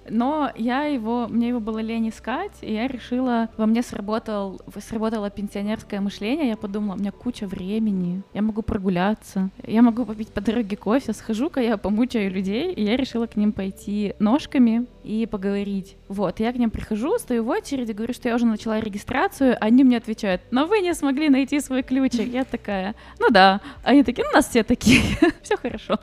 Но 0.08 0.50
я 0.56 0.84
его, 0.84 1.26
мне 1.28 1.48
его 1.48 1.60
было 1.60 1.78
лень 1.78 2.08
искать, 2.08 2.52
и 2.60 2.72
я 2.72 2.86
решила, 2.86 3.48
во 3.56 3.66
мне 3.66 3.82
сработал, 3.82 4.60
сработало 4.78 5.30
пенсионерское 5.30 6.00
мышление, 6.00 6.48
я 6.48 6.56
подумала, 6.56 6.96
у 6.96 6.98
меня 6.98 7.12
куча 7.12 7.46
времени, 7.46 8.22
я 8.32 8.42
могу 8.42 8.62
прогуляться, 8.62 9.50
я 9.66 9.82
могу 9.82 10.04
попить 10.04 10.28
по 10.28 10.40
дороге 10.40 10.76
кофе, 10.76 11.12
схожу-ка 11.12 11.60
я 11.60 11.76
помучаю 11.76 12.30
людей, 12.30 12.72
и 12.72 12.84
я 12.84 12.96
решила 12.96 13.26
к 13.26 13.36
ним 13.36 13.52
пойти 13.52 14.14
ножками 14.18 14.86
и 15.02 15.26
поговорить. 15.26 15.96
Вот, 16.08 16.40
я 16.40 16.52
к 16.52 16.56
ним 16.56 16.70
прихожу, 16.70 17.18
стою 17.18 17.44
в 17.44 17.48
очереди, 17.48 17.92
говорю, 17.92 18.14
что 18.14 18.28
я 18.28 18.34
уже 18.34 18.46
начала 18.46 18.80
регистрацию, 18.80 19.56
они 19.60 19.84
мне 19.84 19.96
отвечают, 19.96 20.42
но 20.50 20.66
вы 20.66 20.80
не 20.80 20.94
смогли 20.94 21.28
найти 21.28 21.60
свой 21.60 21.82
ключик. 21.82 22.32
Я 22.32 22.44
такая, 22.44 22.94
ну 23.18 23.30
да. 23.30 23.60
Они 23.82 24.02
такие, 24.02 24.24
ну 24.24 24.32
нас 24.32 24.48
все 24.48 24.62
такие, 24.62 25.02
все 25.42 25.56
хорошо 25.56 25.98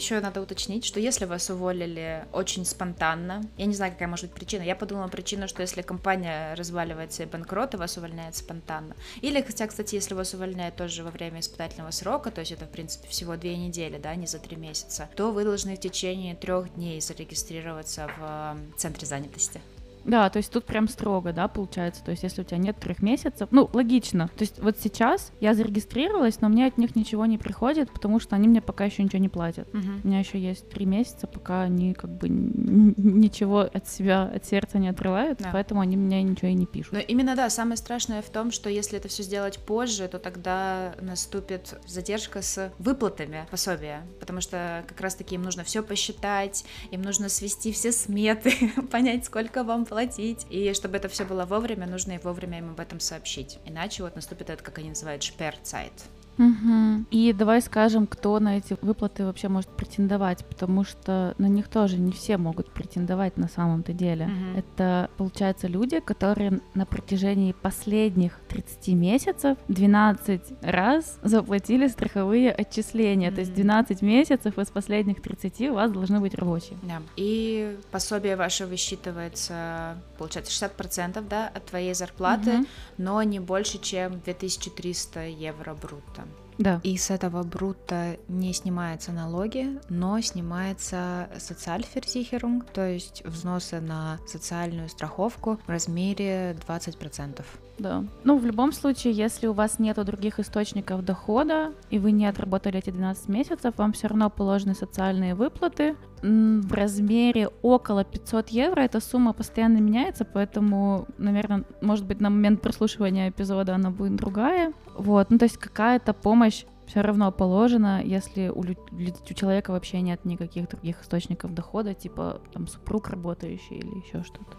еще 0.00 0.20
надо 0.20 0.40
уточнить, 0.40 0.84
что 0.84 0.98
если 0.98 1.26
вас 1.26 1.50
уволили 1.50 2.24
очень 2.32 2.64
спонтанно, 2.64 3.42
я 3.56 3.66
не 3.66 3.74
знаю, 3.74 3.92
какая 3.92 4.08
может 4.08 4.26
быть 4.26 4.34
причина, 4.34 4.62
я 4.62 4.74
подумала 4.74 5.08
причина, 5.08 5.46
что 5.46 5.62
если 5.62 5.82
компания 5.82 6.54
разваливается 6.54 7.22
и 7.22 7.26
банкрот, 7.26 7.74
и 7.74 7.76
вас 7.76 7.96
увольняют 7.96 8.34
спонтанно. 8.34 8.96
Или, 9.20 9.42
хотя, 9.42 9.66
кстати, 9.66 9.94
если 9.94 10.14
вас 10.14 10.34
увольняют 10.34 10.76
тоже 10.76 11.04
во 11.04 11.10
время 11.10 11.40
испытательного 11.40 11.90
срока, 11.90 12.30
то 12.30 12.40
есть 12.40 12.52
это, 12.52 12.64
в 12.64 12.70
принципе, 12.70 13.08
всего 13.08 13.36
две 13.36 13.56
недели, 13.56 13.98
да, 13.98 14.14
не 14.14 14.26
за 14.26 14.38
три 14.38 14.56
месяца, 14.56 15.08
то 15.16 15.32
вы 15.32 15.44
должны 15.44 15.76
в 15.76 15.80
течение 15.80 16.34
трех 16.34 16.74
дней 16.74 17.00
зарегистрироваться 17.00 18.10
в 18.18 18.56
центре 18.78 19.06
занятости. 19.06 19.60
Да, 20.04 20.28
то 20.30 20.38
есть 20.38 20.52
тут 20.52 20.64
прям 20.64 20.88
строго, 20.88 21.32
да, 21.32 21.48
получается. 21.48 22.04
То 22.04 22.10
есть 22.10 22.22
если 22.22 22.42
у 22.42 22.44
тебя 22.44 22.58
нет 22.58 22.78
трех 22.78 23.02
месяцев, 23.02 23.48
ну, 23.50 23.68
логично. 23.72 24.28
То 24.28 24.42
есть 24.42 24.58
вот 24.60 24.78
сейчас 24.78 25.32
я 25.40 25.54
зарегистрировалась, 25.54 26.40
но 26.40 26.48
мне 26.48 26.66
от 26.66 26.78
них 26.78 26.96
ничего 26.96 27.26
не 27.26 27.38
приходит, 27.38 27.90
потому 27.92 28.20
что 28.20 28.36
они 28.36 28.48
мне 28.48 28.60
пока 28.60 28.84
еще 28.84 29.02
ничего 29.02 29.20
не 29.20 29.28
платят. 29.28 29.68
Угу. 29.74 29.82
У 30.04 30.06
меня 30.06 30.20
еще 30.20 30.38
есть 30.38 30.68
три 30.70 30.86
месяца, 30.86 31.26
пока 31.26 31.62
они 31.62 31.94
как 31.94 32.10
бы 32.10 32.28
ничего 32.28 33.60
от 33.60 33.88
себя, 33.88 34.24
от 34.34 34.44
сердца 34.44 34.78
не 34.78 34.88
отрывают, 34.88 35.38
да. 35.38 35.50
поэтому 35.52 35.80
они 35.80 35.96
мне 35.96 36.22
ничего 36.22 36.48
и 36.48 36.54
не 36.54 36.66
пишут. 36.66 36.92
Но 36.92 36.98
именно, 36.98 37.36
да, 37.36 37.50
самое 37.50 37.76
страшное 37.76 38.22
в 38.22 38.30
том, 38.30 38.50
что 38.50 38.70
если 38.70 38.98
это 38.98 39.08
все 39.08 39.22
сделать 39.22 39.58
позже, 39.58 40.08
то 40.08 40.18
тогда 40.18 40.94
наступит 41.00 41.78
задержка 41.86 42.42
с 42.42 42.72
выплатами 42.78 43.46
пособия, 43.50 44.06
потому 44.18 44.40
что 44.40 44.84
как 44.86 45.00
раз-таки 45.00 45.34
им 45.34 45.42
нужно 45.42 45.64
все 45.64 45.82
посчитать, 45.82 46.64
им 46.90 47.02
нужно 47.02 47.28
свести 47.28 47.72
все 47.72 47.92
сметы, 47.92 48.52
понять, 48.90 49.24
сколько 49.24 49.64
вам 49.64 49.84
платить. 49.90 50.46
И 50.48 50.72
чтобы 50.72 50.96
это 50.96 51.08
все 51.08 51.26
было 51.26 51.44
вовремя, 51.44 51.86
нужно 51.86 52.12
и 52.12 52.18
вовремя 52.18 52.58
им 52.58 52.70
об 52.70 52.80
этом 52.80 53.00
сообщить. 53.00 53.58
Иначе 53.66 54.02
вот 54.04 54.16
наступит 54.16 54.48
это, 54.48 54.62
как 54.62 54.78
они 54.78 54.88
называют, 54.90 55.22
шперцайт. 55.22 55.92
Угу. 56.40 57.04
И 57.10 57.34
давай 57.34 57.60
скажем, 57.60 58.06
кто 58.06 58.38
на 58.40 58.56
эти 58.56 58.76
выплаты 58.80 59.26
вообще 59.26 59.48
может 59.48 59.68
претендовать, 59.68 60.44
потому 60.46 60.84
что 60.84 61.34
на 61.36 61.46
них 61.46 61.68
тоже 61.68 61.98
не 61.98 62.12
все 62.12 62.38
могут 62.38 62.72
претендовать 62.72 63.36
на 63.36 63.46
самом-то 63.46 63.92
деле. 63.92 64.24
Угу. 64.24 64.58
Это, 64.58 65.10
получается, 65.18 65.68
люди, 65.68 66.00
которые 66.00 66.60
на 66.74 66.86
протяжении 66.86 67.52
последних 67.52 68.40
30 68.48 68.88
месяцев 68.94 69.58
12 69.68 70.40
раз 70.62 71.18
заплатили 71.22 71.88
страховые 71.88 72.52
отчисления. 72.52 73.28
Угу. 73.28 73.34
То 73.34 73.40
есть 73.40 73.54
12 73.54 74.00
месяцев 74.00 74.58
из 74.58 74.68
последних 74.68 75.20
30 75.20 75.60
у 75.68 75.74
вас 75.74 75.92
должны 75.92 76.20
быть 76.20 76.34
рабочие. 76.34 76.78
Да. 76.82 77.02
И 77.16 77.76
пособие 77.90 78.36
ваше 78.36 78.64
высчитывается, 78.64 79.98
получается, 80.16 80.66
60% 80.66 81.22
да, 81.28 81.48
от 81.48 81.66
твоей 81.66 81.92
зарплаты, 81.92 82.60
угу. 82.60 82.66
но 82.96 83.22
не 83.22 83.40
больше, 83.40 83.78
чем 83.78 84.20
2300 84.20 85.26
евро 85.26 85.74
брутто. 85.74 86.22
Да. 86.60 86.78
И 86.82 86.96
с 86.98 87.10
этого 87.10 87.42
брута 87.42 88.18
не 88.28 88.52
снимаются 88.52 89.12
налоги, 89.12 89.80
но 89.88 90.20
снимается 90.20 91.30
социальферсихерунг, 91.38 92.66
то 92.70 92.86
есть 92.86 93.24
взносы 93.24 93.80
на 93.80 94.18
социальную 94.26 94.90
страховку 94.90 95.58
в 95.66 95.70
размере 95.70 96.54
20%. 96.68 97.42
Да. 97.78 98.04
Ну, 98.24 98.36
в 98.36 98.44
любом 98.44 98.72
случае, 98.72 99.14
если 99.14 99.46
у 99.46 99.54
вас 99.54 99.78
нет 99.78 99.96
других 100.04 100.38
источников 100.38 101.02
дохода, 101.02 101.72
и 101.88 101.98
вы 101.98 102.12
не 102.12 102.26
отработали 102.26 102.78
эти 102.78 102.90
12 102.90 103.28
месяцев, 103.28 103.74
вам 103.78 103.94
все 103.94 104.08
равно 104.08 104.28
положены 104.28 104.74
социальные 104.74 105.34
выплаты 105.34 105.96
в 106.22 106.72
размере 106.72 107.48
около 107.62 108.04
500 108.04 108.48
евро. 108.50 108.80
Эта 108.80 109.00
сумма 109.00 109.32
постоянно 109.32 109.78
меняется, 109.78 110.24
поэтому, 110.24 111.06
наверное, 111.18 111.64
может 111.80 112.06
быть, 112.06 112.20
на 112.20 112.30
момент 112.30 112.60
прослушивания 112.60 113.30
эпизода 113.30 113.74
она 113.74 113.90
будет 113.90 114.16
другая. 114.16 114.72
Вот, 114.96 115.30
ну, 115.30 115.38
то 115.38 115.44
есть 115.44 115.56
какая-то 115.56 116.12
помощь 116.12 116.64
все 116.86 117.02
равно 117.02 117.30
положено, 117.30 118.02
если 118.02 118.48
у, 118.48 118.60
у 118.62 119.34
человека 119.34 119.70
вообще 119.70 120.00
нет 120.00 120.24
никаких 120.24 120.68
других 120.68 121.02
источников 121.02 121.54
дохода, 121.54 121.94
типа 121.94 122.40
там 122.52 122.66
супруг 122.66 123.08
работающий 123.10 123.76
или 123.78 124.04
еще 124.04 124.24
что-то. 124.24 124.56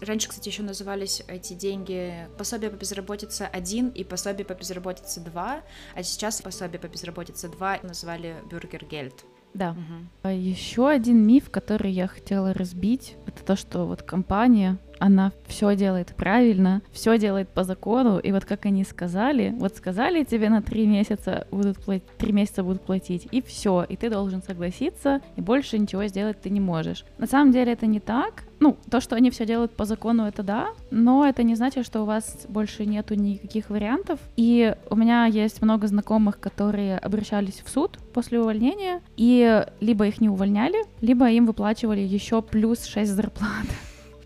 Раньше, 0.00 0.28
кстати, 0.28 0.48
еще 0.48 0.62
назывались 0.62 1.22
эти 1.28 1.54
деньги 1.54 2.28
пособие 2.38 2.70
по 2.70 2.76
безработице 2.76 3.42
1 3.50 3.88
и 3.90 4.04
пособие 4.04 4.44
по 4.44 4.54
безработице 4.54 5.20
2, 5.20 5.60
а 5.94 6.02
сейчас 6.02 6.40
пособие 6.42 6.78
по 6.78 6.88
безработице 6.88 7.48
2 7.48 7.80
назвали 7.82 8.36
бюргергельд. 8.50 9.24
Да. 9.56 9.74
Угу. 10.22 10.28
Еще 10.28 10.88
один 10.88 11.26
миф, 11.26 11.50
который 11.50 11.90
я 11.90 12.06
хотела 12.06 12.52
разбить, 12.52 13.16
это 13.26 13.44
то, 13.44 13.56
что 13.56 13.86
вот 13.86 14.02
компания 14.02 14.78
она 14.98 15.32
все 15.46 15.74
делает 15.76 16.14
правильно, 16.16 16.82
все 16.92 17.18
делает 17.18 17.48
по 17.48 17.64
закону, 17.64 18.18
и 18.18 18.32
вот 18.32 18.44
как 18.44 18.66
они 18.66 18.84
сказали, 18.84 19.54
вот 19.58 19.76
сказали 19.76 20.24
тебе 20.24 20.48
на 20.48 20.62
три 20.62 20.86
месяца 20.86 21.46
будут 21.50 21.78
платить, 21.78 22.06
три 22.18 22.32
месяца 22.32 22.62
будут 22.62 22.82
платить, 22.82 23.28
и 23.30 23.42
все, 23.42 23.84
и 23.88 23.96
ты 23.96 24.10
должен 24.10 24.42
согласиться, 24.42 25.20
и 25.36 25.40
больше 25.40 25.78
ничего 25.78 26.06
сделать 26.06 26.40
ты 26.40 26.50
не 26.50 26.60
можешь. 26.60 27.04
На 27.18 27.26
самом 27.26 27.52
деле 27.52 27.72
это 27.72 27.86
не 27.86 28.00
так, 28.00 28.44
ну, 28.58 28.76
то, 28.90 29.00
что 29.00 29.16
они 29.16 29.30
все 29.30 29.44
делают 29.44 29.72
по 29.72 29.84
закону, 29.84 30.24
это 30.24 30.42
да, 30.42 30.68
но 30.90 31.26
это 31.26 31.42
не 31.42 31.54
значит, 31.54 31.84
что 31.84 32.02
у 32.02 32.04
вас 32.06 32.46
больше 32.48 32.86
нету 32.86 33.14
никаких 33.14 33.70
вариантов. 33.70 34.18
И 34.36 34.74
у 34.88 34.96
меня 34.96 35.26
есть 35.26 35.60
много 35.62 35.86
знакомых, 35.86 36.40
которые 36.40 36.98
обращались 36.98 37.62
в 37.64 37.68
суд 37.68 37.98
после 38.14 38.40
увольнения, 38.40 39.02
и 39.16 39.64
либо 39.80 40.06
их 40.06 40.20
не 40.20 40.28
увольняли, 40.28 40.84
либо 41.00 41.28
им 41.30 41.46
выплачивали 41.46 42.00
еще 42.00 42.40
плюс 42.40 42.86
6 42.86 43.10
зарплат. 43.10 43.66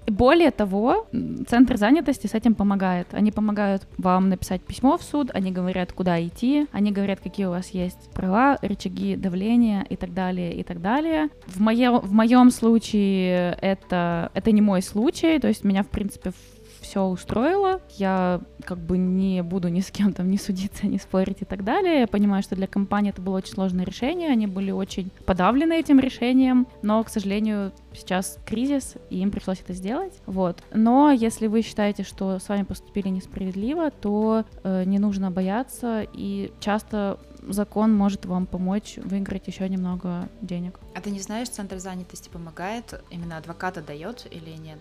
Более 0.07 0.51
того, 0.51 1.07
Центр 1.49 1.77
занятости 1.77 2.27
с 2.27 2.35
этим 2.35 2.55
помогает. 2.55 3.09
Они 3.13 3.31
помогают 3.31 3.87
вам 3.99 4.29
написать 4.29 4.61
письмо 4.63 4.97
в 4.97 5.03
суд, 5.03 5.31
они 5.33 5.53
говорят, 5.53 5.93
куда 5.93 6.21
идти, 6.25 6.67
они 6.73 6.91
говорят, 6.91 7.21
какие 7.21 7.47
у 7.47 7.51
вас 7.51 7.71
есть 7.71 8.11
права, 8.13 8.59
рычаги 8.63 9.17
давления 9.17 9.87
и 9.89 9.97
так 9.97 10.13
далее, 10.13 10.55
и 10.55 10.63
так 10.63 10.81
далее. 10.81 11.29
В, 11.47 11.61
мое, 11.61 11.93
в 11.93 12.13
моем 12.13 12.51
случае 12.51 13.57
это, 13.61 14.31
это 14.35 14.53
не 14.53 14.61
мой 14.61 14.83
случай, 14.83 15.39
то 15.39 15.49
есть 15.49 15.65
меня, 15.65 15.83
в 15.83 15.89
принципе, 15.89 16.33
все 16.81 17.05
устроило. 17.05 17.81
Я 17.91 18.41
как 18.65 18.79
бы 18.79 18.99
не 18.99 19.43
буду 19.43 19.69
ни 19.69 19.81
с 19.81 19.91
кем 19.91 20.13
там 20.13 20.31
не 20.31 20.39
судиться, 20.39 20.87
не 20.87 20.99
спорить 20.99 21.43
и 21.43 21.45
так 21.45 21.65
далее. 21.65 22.01
Я 22.01 22.07
понимаю, 22.07 22.43
что 22.43 22.57
для 22.57 22.67
компании 22.67 23.11
это 23.11 23.23
было 23.23 23.39
очень 23.39 23.55
сложное 23.55 23.85
решение, 23.85 24.31
они 24.31 24.47
были 24.47 24.71
очень 24.71 25.11
подавлены 25.27 25.75
этим 25.75 26.01
решением, 26.01 26.67
но, 26.83 27.03
к 27.05 27.09
сожалению, 27.09 27.73
сейчас 27.93 28.39
кризис, 28.45 28.95
и 29.11 29.19
им 29.19 29.31
пришлось 29.31 29.61
это 29.61 29.73
сделать. 29.73 30.15
Вот. 30.27 30.63
Но 30.73 31.11
если 31.11 31.47
вы 31.47 31.63
считаете, 31.63 32.03
что 32.03 32.39
с 32.39 32.49
вами 32.49 32.63
поступили 32.63 33.09
несправедливо, 33.09 33.91
то 33.91 34.45
э, 34.63 34.85
не 34.85 34.99
нужно 34.99 35.31
бояться, 35.31 36.07
и 36.13 36.53
часто 36.61 37.19
закон 37.49 37.95
может 37.95 38.27
вам 38.27 38.47
помочь 38.47 38.99
выиграть 39.03 39.47
еще 39.47 39.69
немного 39.69 40.29
денег. 40.41 40.79
А 40.95 41.01
ты 41.01 41.11
не 41.11 41.21
знаешь, 41.21 41.49
центр 41.49 41.79
занятости 41.79 42.29
помогает, 42.29 43.03
именно 43.11 43.37
адвоката 43.37 43.81
дает 43.83 44.27
или 44.31 44.51
нет? 44.51 44.79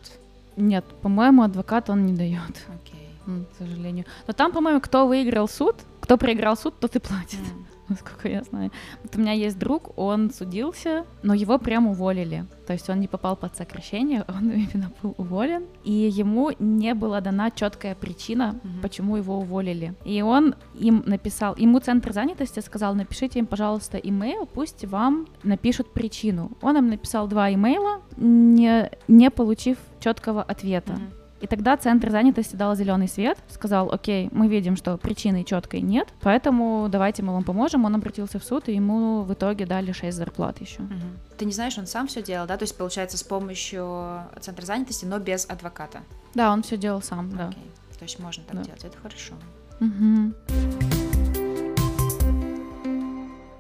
Нет, 0.60 0.86
по-моему, 1.01 1.44
адвокат 1.44 1.89
он 1.89 2.06
не 2.06 2.13
дает. 2.13 2.68
Окей. 2.68 3.10
Okay. 3.25 3.46
К 3.46 3.58
сожалению. 3.58 4.06
Но 4.28 4.34
там, 4.34 4.51
по-моему, 4.51 4.82
кто 4.82 5.08
выиграл 5.08 5.48
суд, 5.48 5.75
кто 6.01 6.18
проиграл 6.18 6.58
суд, 6.58 6.80
тот 6.80 6.96
и 6.96 7.00
платит. 7.00 7.39
Mm. 7.39 7.78
насколько 8.00 8.29
я 8.29 8.43
знаю. 8.43 8.72
Вот 9.03 9.15
у 9.15 9.19
меня 9.19 9.34
есть 9.34 9.58
друг, 9.58 9.98
он 9.98 10.31
судился, 10.31 11.05
но 11.24 11.34
его 11.34 11.58
прям 11.58 11.88
уволили. 11.88 12.46
То 12.67 12.74
есть 12.74 12.89
он 12.89 13.00
не 13.00 13.08
попал 13.08 13.36
под 13.36 13.55
сокращение, 13.55 14.24
он 14.27 14.51
именно 14.51 14.91
был 15.01 15.15
уволен, 15.17 15.65
и 15.84 15.91
ему 15.91 16.51
не 16.60 16.93
была 16.93 17.22
дана 17.22 17.51
четкая 17.51 17.96
причина, 17.96 18.60
mm-hmm. 18.63 18.81
почему 18.81 19.17
его 19.17 19.39
уволили. 19.39 19.93
И 20.05 20.22
он 20.22 20.55
им 20.75 21.03
написал, 21.05 21.55
ему 21.55 21.79
центр 21.79 22.13
занятости 22.13 22.60
сказал, 22.60 22.96
напишите 22.96 23.39
им, 23.39 23.48
пожалуйста, 23.48 23.98
имейл, 23.98 24.46
пусть 24.46 24.86
вам 24.86 25.27
напишут 25.43 25.93
причину. 25.93 26.51
Он 26.62 26.77
им 26.77 26.89
написал 26.89 27.27
два 27.27 27.51
имейла, 27.51 28.01
не, 28.17 28.91
не 29.08 29.29
получив 29.31 29.77
четкого 30.00 30.43
ответа. 30.43 30.93
Mm-hmm. 30.93 31.19
И 31.41 31.48
тогда 31.48 31.77
центр 31.77 32.10
занятости 32.10 32.55
дал 32.55 32.75
зеленый 32.75 33.08
свет, 33.08 33.38
сказал, 33.50 33.91
окей, 33.91 34.29
мы 34.31 34.48
видим, 34.48 34.75
что 34.75 34.98
причины 34.98 35.43
четкой 35.43 35.81
нет, 35.81 36.10
поэтому 36.22 36.88
давайте 36.89 37.24
мы 37.24 37.34
вам 37.34 37.43
поможем. 37.43 37.86
Он 37.86 37.96
обратился 37.96 38.39
в 38.39 38.43
суд, 38.43 38.67
и 38.67 38.74
ему 38.74 39.24
в 39.24 39.34
итоге 39.34 39.65
дали 39.65 39.91
6 39.91 40.15
зарплат 40.17 40.60
еще. 40.60 40.81
Угу. 40.81 41.38
Ты 41.38 41.46
не 41.46 41.53
знаешь, 41.53 41.77
он 41.77 41.88
сам 41.88 42.08
все 42.08 42.22
делал, 42.22 42.46
да? 42.46 42.58
То 42.58 42.63
есть, 42.63 42.77
получается, 42.77 43.17
с 43.17 43.24
помощью 43.24 44.24
центра 44.41 44.65
занятости, 44.65 45.05
но 45.05 45.19
без 45.19 45.46
адвоката. 45.50 46.00
Да, 46.36 46.51
он 46.51 46.63
все 46.63 46.77
делал 46.77 47.01
сам, 47.01 47.29
да. 47.29 47.48
Окей. 47.50 47.72
То 47.98 48.03
есть 48.03 48.19
можно 48.19 48.43
так 48.43 48.58
да. 48.58 48.63
делать, 48.63 48.84
это 48.84 48.98
хорошо. 48.98 49.34
Угу. 49.81 50.34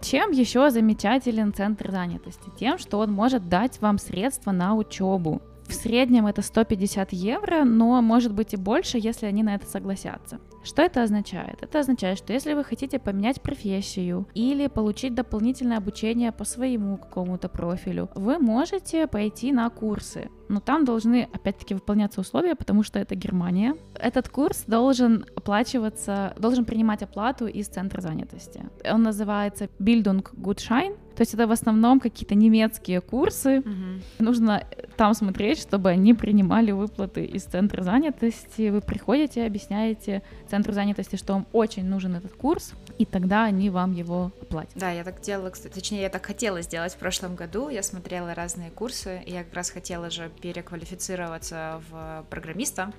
Чем 0.01 0.31
еще 0.31 0.69
замечателен 0.69 1.53
центр 1.53 1.91
занятости? 1.91 2.49
Тем, 2.57 2.77
что 2.77 2.99
он 2.99 3.11
может 3.11 3.47
дать 3.47 3.79
вам 3.81 3.97
средства 3.99 4.51
на 4.51 4.75
учебу. 4.75 5.41
В 5.69 5.73
среднем 5.73 6.25
это 6.25 6.41
150 6.41 7.13
евро, 7.13 7.63
но 7.63 8.01
может 8.01 8.33
быть 8.33 8.55
и 8.55 8.57
больше, 8.57 8.97
если 8.97 9.27
они 9.27 9.43
на 9.43 9.53
это 9.53 9.67
согласятся. 9.67 10.39
Что 10.63 10.81
это 10.81 11.03
означает? 11.03 11.61
Это 11.61 11.79
означает, 11.79 12.17
что 12.17 12.33
если 12.33 12.53
вы 12.53 12.63
хотите 12.63 12.99
поменять 12.99 13.41
профессию 13.41 14.27
или 14.33 14.67
получить 14.67 15.15
дополнительное 15.15 15.77
обучение 15.77 16.31
по 16.31 16.43
своему 16.43 16.97
какому-то 16.97 17.49
профилю, 17.49 18.09
вы 18.15 18.39
можете 18.39 19.07
пойти 19.07 19.51
на 19.51 19.69
курсы. 19.69 20.29
Но 20.49 20.59
там 20.59 20.83
должны, 20.83 21.29
опять-таки, 21.31 21.75
выполняться 21.75 22.21
условия, 22.21 22.55
потому 22.55 22.83
что 22.83 22.97
это 22.99 23.15
Германия. 23.15 23.75
Этот 23.93 24.29
курс 24.29 24.63
должен 24.65 25.25
оплачиваться, 25.35 26.33
должен 26.39 26.65
принимать 26.65 27.03
оплату 27.03 27.45
из 27.45 27.67
центра 27.67 28.01
занятости. 28.01 28.65
Он 28.83 29.03
называется 29.03 29.69
Bildung 29.79 30.25
Gutschein, 30.33 30.97
то 31.19 31.23
есть 31.23 31.33
это 31.33 31.47
в 31.47 31.51
основном 31.51 31.99
какие-то 31.99 32.33
немецкие 32.33 33.01
курсы. 33.01 33.59
Угу. 33.59 34.23
Нужно 34.23 34.63
там 34.95 35.13
смотреть, 35.13 35.59
чтобы 35.59 35.89
они 35.89 36.13
принимали 36.13 36.71
выплаты 36.71 37.25
из 37.25 37.43
центра 37.43 37.83
занятости. 37.83 38.69
Вы 38.69 38.79
приходите, 38.79 39.45
объясняете 39.45 40.23
центру 40.49 40.73
занятости, 40.73 41.15
что 41.15 41.33
вам 41.33 41.47
очень 41.53 41.85
нужен 41.85 42.15
этот 42.15 42.33
курс, 42.33 42.73
и 42.97 43.05
тогда 43.05 43.45
они 43.45 43.69
вам 43.69 43.93
его 43.93 44.31
оплатят. 44.41 44.73
Да, 44.75 44.91
я 44.91 45.03
так 45.03 45.21
делала, 45.21 45.49
кстати, 45.49 45.73
точнее, 45.73 46.01
я 46.01 46.09
так 46.09 46.25
хотела 46.25 46.61
сделать 46.61 46.93
в 46.93 46.97
прошлом 46.97 47.35
году. 47.35 47.69
Я 47.69 47.83
смотрела 47.83 48.33
разные 48.33 48.71
курсы, 48.71 49.21
и 49.25 49.31
я 49.31 49.43
как 49.43 49.53
раз 49.53 49.69
хотела 49.69 50.09
же 50.09 50.31
переквалифицироваться 50.41 51.81
в 51.89 52.25
программиста 52.29 52.93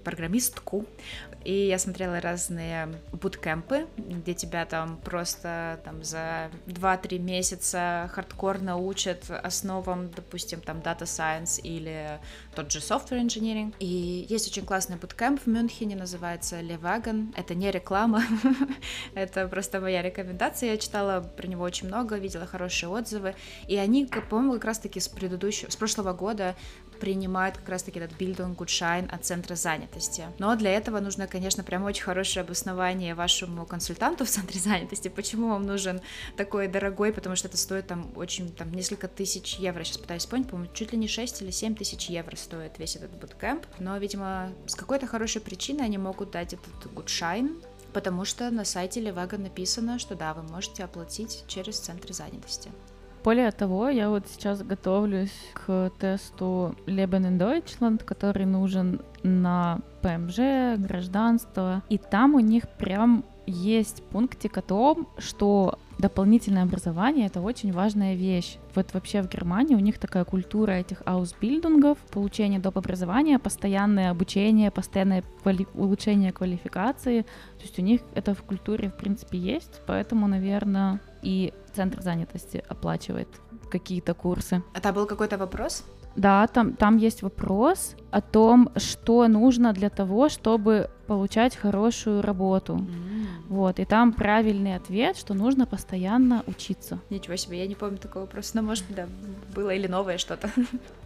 программистку, 0.00 0.86
и 1.44 1.66
я 1.66 1.78
смотрела 1.78 2.20
разные 2.20 2.88
буткемпы, 3.12 3.86
где 3.96 4.34
тебя 4.34 4.66
там 4.66 4.98
просто 4.98 5.80
там 5.84 6.04
за 6.04 6.50
2-3 6.66 7.18
месяца 7.18 8.10
хардкорно 8.12 8.76
учат 8.76 9.30
основам, 9.30 10.10
допустим, 10.10 10.60
там 10.60 10.78
Data 10.78 11.02
Science 11.02 11.60
или 11.60 12.20
тот 12.54 12.70
же 12.70 12.80
Software 12.80 13.24
Engineering. 13.24 13.74
И 13.78 14.26
есть 14.28 14.48
очень 14.48 14.64
классный 14.64 14.96
буткемп 14.96 15.40
в 15.40 15.46
Мюнхене, 15.46 15.96
называется 15.96 16.60
Levagan. 16.60 17.32
Это 17.36 17.54
не 17.54 17.70
реклама, 17.70 18.22
это 19.14 19.48
просто 19.48 19.80
моя 19.80 20.02
рекомендация. 20.02 20.72
Я 20.72 20.76
читала 20.76 21.20
про 21.20 21.46
него 21.46 21.64
очень 21.64 21.88
много, 21.88 22.16
видела 22.16 22.46
хорошие 22.46 22.90
отзывы. 22.90 23.34
И 23.66 23.76
они, 23.76 24.06
по-моему, 24.06 24.54
как 24.54 24.66
раз-таки 24.66 25.00
с 25.00 25.08
предыдущего, 25.08 25.70
с 25.70 25.76
прошлого 25.76 26.12
года 26.12 26.54
принимают 27.00 27.56
как 27.56 27.68
раз-таки 27.68 27.98
этот 27.98 28.20
Bildung-Gutschein 28.20 29.10
от 29.10 29.24
центра 29.24 29.56
занятости. 29.56 30.26
Но 30.38 30.54
для 30.54 30.70
этого 30.70 31.00
нужно, 31.00 31.26
конечно, 31.26 31.64
прям 31.64 31.84
очень 31.84 32.04
хорошее 32.04 32.44
обоснование 32.44 33.14
вашему 33.14 33.66
консультанту 33.66 34.24
в 34.24 34.28
центре 34.28 34.60
занятости, 34.60 35.08
почему 35.08 35.48
вам 35.48 35.66
нужен 35.66 36.00
такой 36.36 36.68
дорогой, 36.68 37.12
потому 37.12 37.36
что 37.36 37.48
это 37.48 37.56
стоит 37.56 37.86
там 37.86 38.12
очень, 38.14 38.52
там, 38.52 38.72
несколько 38.72 39.08
тысяч 39.08 39.56
евро, 39.56 39.82
сейчас 39.82 39.98
пытаюсь 39.98 40.22
вспомнить, 40.22 40.48
по-моему, 40.48 40.72
чуть 40.72 40.92
ли 40.92 40.98
не 40.98 41.08
6 41.08 41.42
или 41.42 41.50
7 41.50 41.74
тысяч 41.74 42.08
евро 42.10 42.36
стоит 42.36 42.78
весь 42.78 42.96
этот 42.96 43.10
буткемп, 43.12 43.66
но, 43.78 43.96
видимо, 43.96 44.52
с 44.66 44.74
какой-то 44.74 45.06
хорошей 45.06 45.40
причиной 45.40 45.86
они 45.86 45.98
могут 45.98 46.30
дать 46.30 46.52
этот 46.52 46.92
гудшайн, 46.92 47.56
потому 47.92 48.24
что 48.24 48.50
на 48.50 48.64
сайте 48.64 49.00
Левага 49.00 49.38
написано, 49.38 49.98
что 49.98 50.14
да, 50.14 50.34
вы 50.34 50.42
можете 50.42 50.84
оплатить 50.84 51.44
через 51.48 51.78
центр 51.78 52.12
занятости. 52.12 52.70
Более 53.22 53.50
того, 53.50 53.88
я 53.90 54.08
вот 54.08 54.26
сейчас 54.28 54.62
готовлюсь 54.62 55.50
к 55.52 55.90
тесту 55.98 56.74
Leben 56.86 57.38
Deutschland, 57.38 58.02
который 58.04 58.46
нужен 58.46 59.02
на 59.22 59.80
ПМЖ, 60.00 60.78
гражданство. 60.78 61.82
И 61.90 61.98
там 61.98 62.34
у 62.34 62.40
них 62.40 62.68
прям 62.78 63.24
есть 63.50 64.02
пунктик 64.04 64.56
о 64.58 64.62
том, 64.62 65.08
что 65.18 65.78
дополнительное 65.98 66.62
образование— 66.62 67.26
это 67.28 67.40
очень 67.40 67.72
важная 67.72 68.14
вещь. 68.14 68.56
Вот 68.74 68.94
вообще 68.94 69.22
в 69.22 69.28
Германии 69.28 69.74
у 69.74 69.80
них 69.80 69.98
такая 69.98 70.24
культура 70.24 70.72
этих 70.72 71.02
аусбильдунгов, 71.04 71.98
получение 72.10 72.58
доп. 72.58 72.78
образования, 72.78 73.38
постоянное 73.38 74.10
обучение, 74.10 74.70
постоянное 74.70 75.22
квали... 75.42 75.66
улучшение 75.74 76.32
квалификации. 76.32 77.22
То 77.22 77.62
есть 77.62 77.78
у 77.78 77.82
них 77.82 78.00
это 78.14 78.34
в 78.34 78.42
культуре, 78.42 78.88
в 78.88 78.96
принципе, 78.96 79.38
есть, 79.38 79.82
поэтому, 79.86 80.26
наверное, 80.26 81.00
и 81.22 81.52
центр 81.74 82.00
занятости 82.00 82.64
оплачивает 82.68 83.28
какие-то 83.70 84.14
курсы. 84.14 84.62
А 84.74 84.80
там 84.80 84.94
был 84.94 85.06
какой-то 85.06 85.36
вопрос? 85.38 85.84
Да, 86.16 86.46
там, 86.48 86.74
там 86.74 86.96
есть 86.96 87.22
вопрос 87.22 87.94
о 88.10 88.20
том, 88.20 88.70
что 88.76 89.26
нужно 89.28 89.72
для 89.72 89.90
того, 89.90 90.28
чтобы 90.28 90.90
получать 91.06 91.56
хорошую 91.56 92.22
работу. 92.22 92.74
Mm. 92.74 93.20
Вот, 93.48 93.80
и 93.80 93.84
там 93.84 94.12
правильный 94.12 94.76
ответ, 94.76 95.16
что 95.16 95.34
нужно 95.34 95.66
постоянно 95.66 96.44
учиться. 96.46 97.00
Ничего 97.10 97.34
себе, 97.34 97.58
я 97.58 97.66
не 97.66 97.74
помню 97.74 97.98
такого 97.98 98.22
вопроса, 98.22 98.52
но 98.54 98.62
может, 98.62 98.84
да, 98.90 99.08
было 99.54 99.70
или 99.70 99.88
новое 99.88 100.18
что-то. 100.18 100.50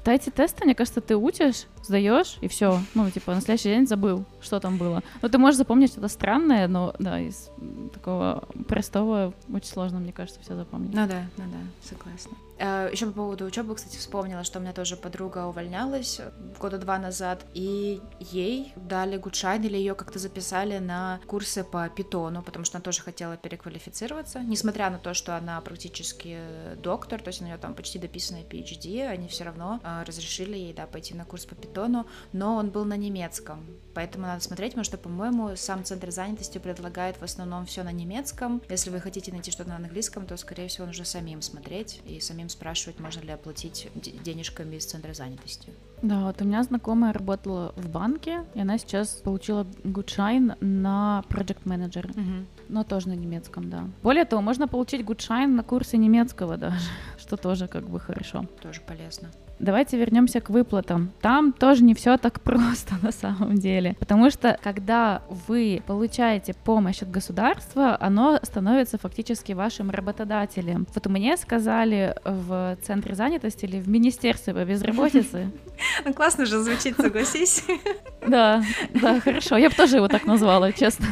Да, 0.05 0.13
эти 0.13 0.29
тесты, 0.29 0.67
мне 0.67 0.75
кажется, 0.75 1.01
ты 1.01 1.17
учишь, 1.17 1.65
сдаешь, 1.83 2.37
и 2.43 2.49
все. 2.49 2.79
Ну, 2.93 3.11
типа, 3.11 3.35
на 3.35 3.41
следующий 3.41 3.71
день 3.71 3.87
забыл, 3.87 4.27
что 4.43 4.61
там 4.61 4.77
было. 4.77 5.03
Ну, 5.23 5.29
ты 5.31 5.39
можешь 5.39 5.57
запомнить 5.57 5.93
что-то 5.93 6.09
странное, 6.09 6.69
но, 6.69 6.95
да, 6.99 7.19
из 7.19 7.49
такого 7.95 8.47
простого 8.69 9.33
очень 9.51 9.69
сложно, 9.69 10.01
мне 10.01 10.13
кажется, 10.13 10.39
все 10.43 10.55
запомнить. 10.55 10.95
Ну 10.95 11.07
да, 11.07 11.23
ну 11.39 11.45
да, 11.45 11.89
согласна. 11.89 12.37
А, 12.59 12.89
Еще 12.91 13.07
по 13.07 13.13
поводу 13.13 13.45
учебы, 13.45 13.75
кстати, 13.75 13.97
вспомнила, 13.97 14.45
что 14.45 14.59
у 14.59 14.63
меня 14.63 14.73
тоже 14.73 14.97
подруга 14.97 15.47
увольнялась 15.47 16.21
года 16.61 16.79
два 16.79 16.99
назад, 16.99 17.45
и 17.55 18.01
ей 18.21 18.73
дали 18.77 19.17
гудшайн 19.17 19.63
или 19.65 19.77
ее 19.77 19.95
как-то 19.95 20.19
записали 20.19 20.79
на 20.79 21.21
курсы 21.27 21.65
по 21.65 21.89
питону, 21.89 22.43
потому 22.43 22.65
что 22.65 22.79
она 22.79 22.83
тоже 22.83 23.03
хотела 23.03 23.37
переквалифицироваться, 23.37 24.41
несмотря 24.41 24.91
на 24.91 24.99
то, 24.99 25.15
что 25.15 25.37
она 25.37 25.61
практически 25.61 26.39
доктор, 26.77 27.21
то 27.21 27.29
есть 27.29 27.43
у 27.43 27.45
нее 27.45 27.57
там 27.59 27.75
почти 27.75 27.99
дописанная 27.99 28.45
PhD, 28.45 29.07
они 29.07 29.29
все 29.29 29.45
равно 29.45 29.81
разрешили 30.07 30.57
ей, 30.57 30.73
да, 30.73 30.87
пойти 30.87 31.15
на 31.15 31.25
курс 31.25 31.47
по 31.47 31.55
питону, 31.55 32.07
но 32.33 32.57
он 32.57 32.71
был 32.71 32.85
на 32.85 32.97
немецком, 32.97 33.67
поэтому 33.95 34.27
надо 34.27 34.43
смотреть, 34.43 34.73
потому 34.73 34.85
что, 34.85 34.99
по-моему, 34.99 35.57
сам 35.57 35.85
центр 35.85 36.11
занятости 36.11 36.59
предлагает 36.59 37.17
в 37.17 37.23
основном 37.23 37.67
все 37.67 37.83
на 37.83 37.93
немецком. 37.93 38.63
Если 38.69 38.91
вы 38.91 39.01
хотите 39.01 39.33
найти 39.33 39.51
что-то 39.51 39.71
на 39.71 39.77
английском, 39.77 40.27
то, 40.27 40.37
скорее 40.37 40.69
всего, 40.69 40.87
нужно 40.87 41.05
самим 41.05 41.43
смотреть 41.43 42.01
и 42.05 42.21
самим 42.21 42.44
спрашивать, 42.49 43.01
можно 43.01 43.21
ли 43.21 43.31
оплатить 43.31 43.89
денежками 43.95 44.77
из 44.77 44.87
центра 44.87 45.15
занятости. 45.15 45.69
Да, 46.03 46.21
вот 46.21 46.43
у 46.43 46.45
меня 46.45 46.63
знакомая 46.63 47.13
работала 47.13 47.73
в 47.77 47.89
банке, 47.89 48.45
и 48.55 48.61
она 48.61 48.79
сейчас 48.79 49.09
получила 49.09 49.67
Gutschein 49.85 50.55
на 50.61 51.25
Project 51.29 51.63
Manager, 51.65 52.11
угу. 52.11 52.47
но 52.69 52.85
тоже 52.85 53.09
на 53.09 53.15
немецком, 53.15 53.71
да. 53.71 53.85
Более 54.03 54.25
того, 54.25 54.43
можно 54.43 54.69
получить 54.69 55.05
Gutschein 55.05 55.57
на 55.57 55.63
курсе 55.63 55.97
немецкого 55.97 56.57
даже, 56.57 56.89
что 57.19 57.37
тоже 57.37 57.69
как 57.69 57.89
бы 57.89 57.99
хорошо. 58.01 58.47
Тоже 58.63 58.81
полезно. 58.81 59.31
Давайте 59.59 59.97
вернемся 59.97 60.41
к 60.41 60.51
выплатам. 60.51 61.13
Там 61.21 61.53
тоже 61.53 61.85
не 61.85 61.95
все 61.95 62.17
так 62.17 62.41
просто 62.41 62.95
на 63.03 63.13
самом 63.13 63.55
деле. 63.55 63.97
Потому 63.99 64.31
что 64.31 64.59
когда 64.63 65.23
вы 65.47 65.83
получаете 65.87 66.55
помощь 66.55 67.03
от 67.03 67.11
государства, 67.11 67.97
оно 68.01 68.39
становится 68.43 68.99
фактически 68.99 69.53
вашим 69.53 69.91
работодателем. 69.91 70.87
Вот 70.95 71.07
мне 71.07 71.37
сказали 71.37 72.17
в 72.25 72.77
центре 72.83 73.15
занятости 73.15 73.65
или 73.65 73.81
в 73.81 73.89
министерстве 73.89 74.55
по 74.55 74.65
безработице. 74.65 75.51
Ну 76.05 76.15
классно 76.15 76.47
же 76.47 76.61
звучит, 76.61 76.97
согласись. 76.97 77.65
Да, 78.27 78.63
да, 78.95 79.21
хорошо. 79.21 79.57
Я 79.57 79.69
бы 79.69 79.75
тоже 79.75 79.97
его 79.97 80.09
так 80.09 80.25
назвала, 80.25 80.73
честно. 80.73 81.07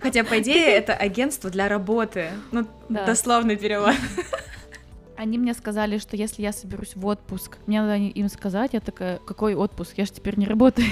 Хотя, 0.00 0.22
по 0.22 0.38
идее, 0.38 0.68
это 0.68 0.94
агентство 0.94 1.50
для 1.50 1.68
работы. 1.68 2.30
Ну, 2.52 2.66
дословный 2.88 3.56
перевод. 3.56 3.94
Они 5.18 5.36
мне 5.36 5.52
сказали, 5.52 5.98
что 5.98 6.16
если 6.16 6.42
я 6.42 6.52
соберусь 6.52 6.94
в 6.94 7.04
отпуск, 7.04 7.58
мне 7.66 7.82
надо 7.82 7.96
им 7.96 8.28
сказать, 8.28 8.70
я 8.72 8.78
такая, 8.78 9.18
какой 9.18 9.56
отпуск, 9.56 9.94
я 9.96 10.04
же 10.04 10.12
теперь 10.12 10.38
не 10.38 10.46
работаю. 10.46 10.86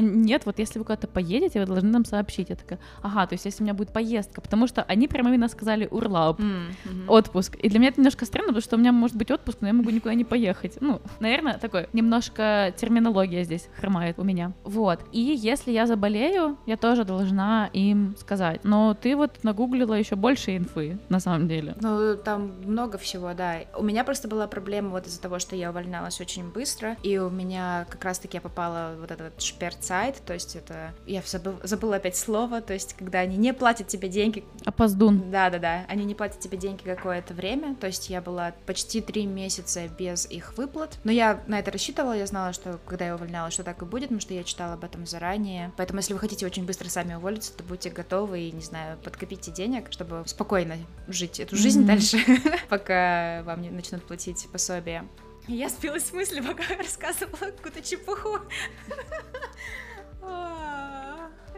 Нет, 0.00 0.46
вот 0.46 0.58
если 0.58 0.78
вы 0.78 0.84
куда-то 0.84 1.06
поедете, 1.06 1.60
вы 1.60 1.66
должны 1.66 1.90
нам 1.90 2.04
сообщить. 2.04 2.50
Я 2.50 2.56
такая, 2.56 2.78
ага, 3.02 3.26
то 3.26 3.34
есть 3.34 3.44
если 3.44 3.62
у 3.62 3.64
меня 3.64 3.74
будет 3.74 3.92
поездка, 3.92 4.40
потому 4.40 4.66
что 4.66 4.82
они 4.82 5.08
прямо 5.08 5.30
именно 5.30 5.48
сказали 5.48 5.88
урлап, 5.90 6.40
mm-hmm. 6.40 7.08
отпуск. 7.08 7.56
И 7.56 7.68
для 7.68 7.78
меня 7.78 7.90
это 7.90 8.00
немножко 8.00 8.24
странно, 8.26 8.48
потому 8.48 8.62
что 8.62 8.76
у 8.76 8.78
меня 8.78 8.92
может 8.92 9.16
быть 9.16 9.30
отпуск, 9.30 9.58
но 9.60 9.68
я 9.68 9.72
могу 9.72 9.90
никуда 9.90 10.14
не 10.14 10.24
поехать. 10.24 10.78
Ну, 10.80 11.00
наверное, 11.20 11.58
такой, 11.58 11.88
немножко 11.92 12.74
терминология 12.76 13.44
здесь 13.44 13.68
хромает 13.78 14.18
у 14.18 14.24
меня. 14.24 14.52
Вот. 14.64 15.00
И 15.12 15.20
если 15.20 15.70
я 15.70 15.86
заболею, 15.86 16.58
я 16.66 16.76
тоже 16.76 17.04
должна 17.04 17.70
им 17.72 18.14
сказать. 18.18 18.60
Но 18.64 18.94
ты 18.94 19.16
вот 19.16 19.42
нагуглила 19.44 19.94
еще 19.94 20.16
больше 20.16 20.56
инфы, 20.56 20.98
на 21.08 21.20
самом 21.20 21.48
деле. 21.48 21.76
Ну, 21.80 22.16
там 22.16 22.52
много 22.64 22.98
всего, 22.98 23.32
да. 23.34 23.60
У 23.76 23.82
меня 23.82 24.04
просто 24.04 24.28
была 24.28 24.46
проблема 24.46 24.90
вот 24.90 25.06
из-за 25.06 25.20
того, 25.20 25.38
что 25.38 25.56
я 25.56 25.70
увольнялась 25.70 26.20
очень 26.20 26.50
быстро, 26.50 26.96
и 27.02 27.18
у 27.18 27.30
меня 27.30 27.86
как 27.88 28.04
раз-таки 28.04 28.36
я 28.36 28.40
попала 28.40 28.94
вот 29.00 29.10
этот 29.10 29.40
шперт 29.40 29.83
сайт, 29.84 30.22
то 30.24 30.34
есть 30.34 30.56
это, 30.56 30.94
я 31.06 31.22
забыл, 31.24 31.54
забыла 31.62 31.96
опять 31.96 32.16
слово, 32.16 32.60
то 32.60 32.72
есть 32.72 32.94
когда 32.94 33.20
они 33.20 33.36
не 33.36 33.52
платят 33.52 33.88
тебе 33.88 34.08
деньги. 34.08 34.44
Опоздун. 34.64 35.30
Да-да-да, 35.30 35.84
они 35.88 36.04
не 36.04 36.14
платят 36.14 36.40
тебе 36.40 36.58
деньги 36.58 36.82
какое-то 36.82 37.34
время, 37.34 37.74
то 37.76 37.86
есть 37.86 38.10
я 38.10 38.20
была 38.20 38.54
почти 38.66 39.00
три 39.00 39.26
месяца 39.26 39.88
без 39.88 40.26
их 40.26 40.56
выплат, 40.56 40.98
но 41.04 41.12
я 41.12 41.42
на 41.46 41.58
это 41.58 41.70
рассчитывала, 41.70 42.12
я 42.12 42.26
знала, 42.26 42.52
что 42.52 42.78
когда 42.86 43.06
я 43.06 43.14
увольнялась, 43.14 43.54
что 43.54 43.64
так 43.64 43.82
и 43.82 43.84
будет, 43.84 44.04
потому 44.04 44.20
что 44.20 44.34
я 44.34 44.44
читала 44.44 44.74
об 44.74 44.84
этом 44.84 45.06
заранее, 45.06 45.72
поэтому 45.76 45.98
если 45.98 46.12
вы 46.12 46.18
хотите 46.18 46.46
очень 46.46 46.64
быстро 46.64 46.88
сами 46.88 47.14
уволиться, 47.14 47.52
то 47.52 47.64
будьте 47.64 47.90
готовы 47.90 48.40
и, 48.40 48.52
не 48.52 48.62
знаю, 48.62 48.98
подкопите 48.98 49.50
денег, 49.50 49.88
чтобы 49.90 50.22
спокойно 50.26 50.76
жить 51.08 51.40
эту 51.40 51.56
жизнь 51.56 51.82
mm-hmm. 51.82 51.86
дальше, 51.86 52.18
пока 52.68 53.42
вам 53.44 53.62
не 53.62 53.70
начнут 53.70 54.04
платить 54.04 54.46
пособие. 54.50 55.04
Я 55.46 55.68
спилась 55.68 56.06
с 56.06 56.12
мысли, 56.12 56.40
пока 56.40 56.62
рассказывала 56.78 57.50
какую-то 57.50 57.82
чепуху. 57.82 58.38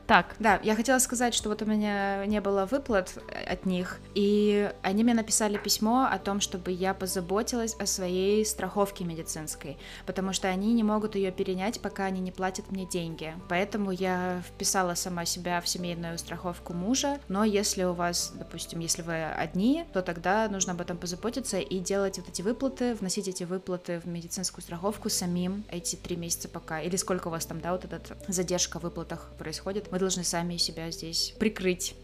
Так. 0.06 0.36
Да, 0.38 0.60
я 0.62 0.76
хотела 0.76 0.98
сказать, 0.98 1.34
что 1.34 1.48
вот 1.48 1.62
у 1.62 1.66
меня 1.66 2.24
не 2.26 2.40
было 2.40 2.66
выплат 2.66 3.18
от 3.50 3.66
них, 3.66 3.98
и 4.14 4.72
они 4.82 5.02
мне 5.02 5.14
написали 5.14 5.58
письмо 5.58 6.08
о 6.10 6.18
том, 6.18 6.40
чтобы 6.40 6.70
я 6.70 6.94
позаботилась 6.94 7.74
о 7.74 7.86
своей 7.86 8.44
страховке 8.46 9.04
медицинской, 9.04 9.78
потому 10.06 10.32
что 10.32 10.48
они 10.48 10.72
не 10.74 10.84
могут 10.84 11.16
ее 11.16 11.32
перенять, 11.32 11.80
пока 11.80 12.04
они 12.04 12.20
не 12.20 12.30
платят 12.30 12.70
мне 12.70 12.86
деньги. 12.86 13.34
Поэтому 13.48 13.90
я 13.90 14.42
вписала 14.46 14.94
сама 14.94 15.24
себя 15.24 15.60
в 15.60 15.68
семейную 15.68 16.18
страховку 16.18 16.72
мужа, 16.72 17.18
но 17.28 17.44
если 17.44 17.82
у 17.82 17.92
вас, 17.92 18.32
допустим, 18.34 18.78
если 18.78 19.02
вы 19.02 19.24
одни, 19.24 19.84
то 19.92 20.02
тогда 20.02 20.48
нужно 20.48 20.72
об 20.72 20.80
этом 20.80 20.98
позаботиться 20.98 21.58
и 21.58 21.78
делать 21.80 22.18
вот 22.18 22.28
эти 22.28 22.42
выплаты, 22.42 22.94
вносить 22.94 23.26
эти 23.26 23.42
выплаты 23.42 23.98
в 23.98 24.06
медицинскую 24.06 24.62
страховку 24.62 25.08
самим 25.08 25.64
эти 25.68 25.96
три 25.96 26.16
месяца 26.16 26.48
пока, 26.48 26.80
или 26.80 26.94
сколько 26.94 27.28
у 27.28 27.30
вас 27.32 27.44
там, 27.44 27.60
да, 27.60 27.72
вот 27.72 27.84
эта 27.84 28.00
задержка 28.28 28.78
в 28.78 28.84
выплатах 28.84 29.32
происходит 29.38 29.88
мы 29.96 30.00
должны 30.00 30.24
сами 30.24 30.58
себя 30.58 30.90
здесь 30.90 31.32
прикрыть. 31.38 31.94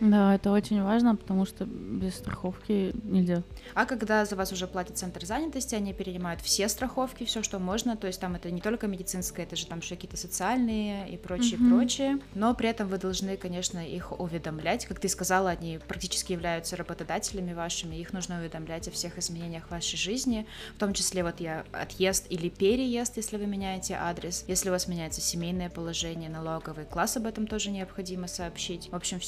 Да, 0.00 0.34
это 0.34 0.52
очень 0.52 0.82
важно, 0.82 1.16
потому 1.16 1.46
что 1.46 1.64
без 1.64 2.16
страховки 2.16 2.92
нельзя. 3.04 3.42
А 3.74 3.86
когда 3.86 4.24
за 4.24 4.36
вас 4.36 4.52
уже 4.52 4.66
платит 4.66 4.98
центр 4.98 5.24
занятости, 5.24 5.74
они 5.74 5.92
перенимают 5.94 6.40
все 6.42 6.68
страховки, 6.68 7.24
все, 7.24 7.42
что 7.42 7.58
можно, 7.58 7.96
то 7.96 8.06
есть 8.06 8.20
там 8.20 8.34
это 8.34 8.50
не 8.50 8.60
только 8.60 8.88
медицинское, 8.88 9.44
это 9.44 9.56
же 9.56 9.66
там 9.66 9.78
еще 9.78 9.94
какие-то 9.94 10.16
социальные 10.16 11.10
и 11.10 11.16
прочее, 11.16 11.58
mm-hmm. 11.58 11.68
прочее, 11.68 12.18
но 12.34 12.54
при 12.54 12.68
этом 12.68 12.88
вы 12.88 12.98
должны, 12.98 13.36
конечно, 13.36 13.78
их 13.78 14.18
уведомлять, 14.18 14.86
как 14.86 15.00
ты 15.00 15.08
сказала, 15.08 15.50
они 15.50 15.78
практически 15.86 16.32
являются 16.32 16.76
работодателями 16.76 17.54
вашими, 17.54 17.96
их 17.96 18.12
нужно 18.12 18.38
уведомлять 18.38 18.88
о 18.88 18.90
всех 18.90 19.18
изменениях 19.18 19.70
вашей 19.70 19.96
жизни, 19.96 20.46
в 20.76 20.78
том 20.78 20.92
числе 20.92 21.22
вот 21.22 21.40
я 21.40 21.64
отъезд 21.72 22.26
или 22.28 22.48
переезд, 22.48 23.16
если 23.16 23.36
вы 23.38 23.46
меняете 23.46 23.94
адрес, 23.94 24.44
если 24.46 24.68
у 24.68 24.72
вас 24.72 24.88
меняется 24.88 25.20
семейное 25.20 25.70
положение, 25.70 26.28
налоговый 26.28 26.84
класс, 26.84 27.16
об 27.16 27.26
этом 27.26 27.46
тоже 27.46 27.70
необходимо 27.70 28.28
сообщить, 28.28 28.90
в 28.90 28.94
общем, 28.94 29.20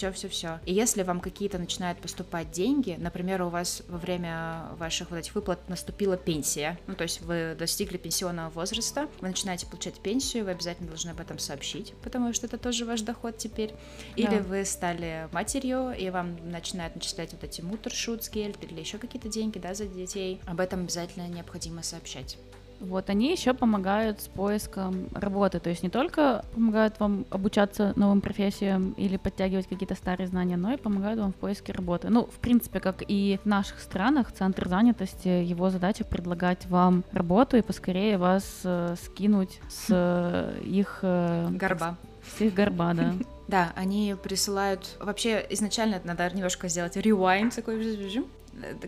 И 0.66 0.72
если 0.72 1.02
вам 1.02 1.20
какие-то 1.20 1.58
начинают 1.58 2.00
поступать 2.00 2.50
деньги, 2.50 2.96
например, 2.98 3.42
у 3.42 3.48
вас 3.48 3.82
во 3.88 3.98
время 3.98 4.68
ваших 4.78 5.10
вот 5.10 5.18
этих 5.18 5.34
выплат 5.34 5.68
наступила 5.68 6.16
пенсия, 6.16 6.78
ну 6.86 6.94
то 6.94 7.02
есть 7.02 7.20
вы 7.20 7.56
достигли 7.58 7.96
пенсионного 7.96 8.50
возраста, 8.50 9.08
вы 9.20 9.28
начинаете 9.28 9.66
получать 9.66 10.00
пенсию, 10.00 10.44
вы 10.44 10.52
обязательно 10.52 10.88
должны 10.88 11.10
об 11.10 11.20
этом 11.20 11.38
сообщить, 11.38 11.94
потому 12.02 12.32
что 12.32 12.46
это 12.46 12.58
тоже 12.58 12.84
ваш 12.84 13.02
доход 13.02 13.38
теперь. 13.38 13.74
Или 14.16 14.38
да. 14.38 14.42
вы 14.42 14.64
стали 14.64 15.28
матерью, 15.32 15.92
и 15.96 16.10
вам 16.10 16.50
начинают 16.50 16.94
начислять 16.94 17.32
вот 17.32 17.44
эти 17.44 17.60
мутершутсгельд 17.60 18.62
или 18.64 18.80
еще 18.80 18.98
какие-то 18.98 19.28
деньги, 19.28 19.58
да, 19.58 19.74
за 19.74 19.86
детей. 19.86 20.40
Об 20.46 20.60
этом 20.60 20.80
обязательно 20.80 21.28
необходимо 21.28 21.82
сообщать. 21.82 22.38
Вот 22.80 23.10
они 23.10 23.30
еще 23.30 23.54
помогают 23.54 24.20
с 24.20 24.28
поиском 24.28 25.08
работы, 25.12 25.60
то 25.60 25.70
есть 25.70 25.82
не 25.82 25.88
только 25.88 26.44
помогают 26.54 27.00
вам 27.00 27.26
обучаться 27.30 27.92
новым 27.96 28.20
профессиям 28.20 28.92
или 28.92 29.16
подтягивать 29.16 29.66
какие-то 29.66 29.94
старые 29.94 30.28
знания, 30.28 30.56
но 30.56 30.72
и 30.72 30.76
помогают 30.76 31.20
вам 31.20 31.32
в 31.32 31.36
поиске 31.36 31.72
работы. 31.72 32.08
Ну, 32.08 32.26
в 32.26 32.38
принципе, 32.38 32.80
как 32.80 33.02
и 33.06 33.38
в 33.42 33.46
наших 33.46 33.80
странах, 33.80 34.32
центр 34.32 34.68
занятости, 34.68 35.28
его 35.28 35.70
задача 35.70 36.04
предлагать 36.04 36.66
вам 36.66 37.04
работу 37.12 37.56
и 37.56 37.62
поскорее 37.62 38.18
вас 38.18 38.60
э, 38.64 38.94
скинуть 39.02 39.60
с 39.68 39.86
э, 39.90 40.60
их... 40.64 41.00
Э, 41.02 41.48
горба. 41.50 41.96
С 42.36 42.40
их 42.40 42.54
горба, 42.54 42.94
да. 42.94 43.14
Да, 43.48 43.72
они 43.76 44.14
присылают... 44.22 44.96
Вообще, 45.00 45.44
изначально 45.48 46.00
надо 46.04 46.28
немножко 46.30 46.68
сделать 46.68 46.98
rewind 46.98 47.54
такой, 47.54 47.78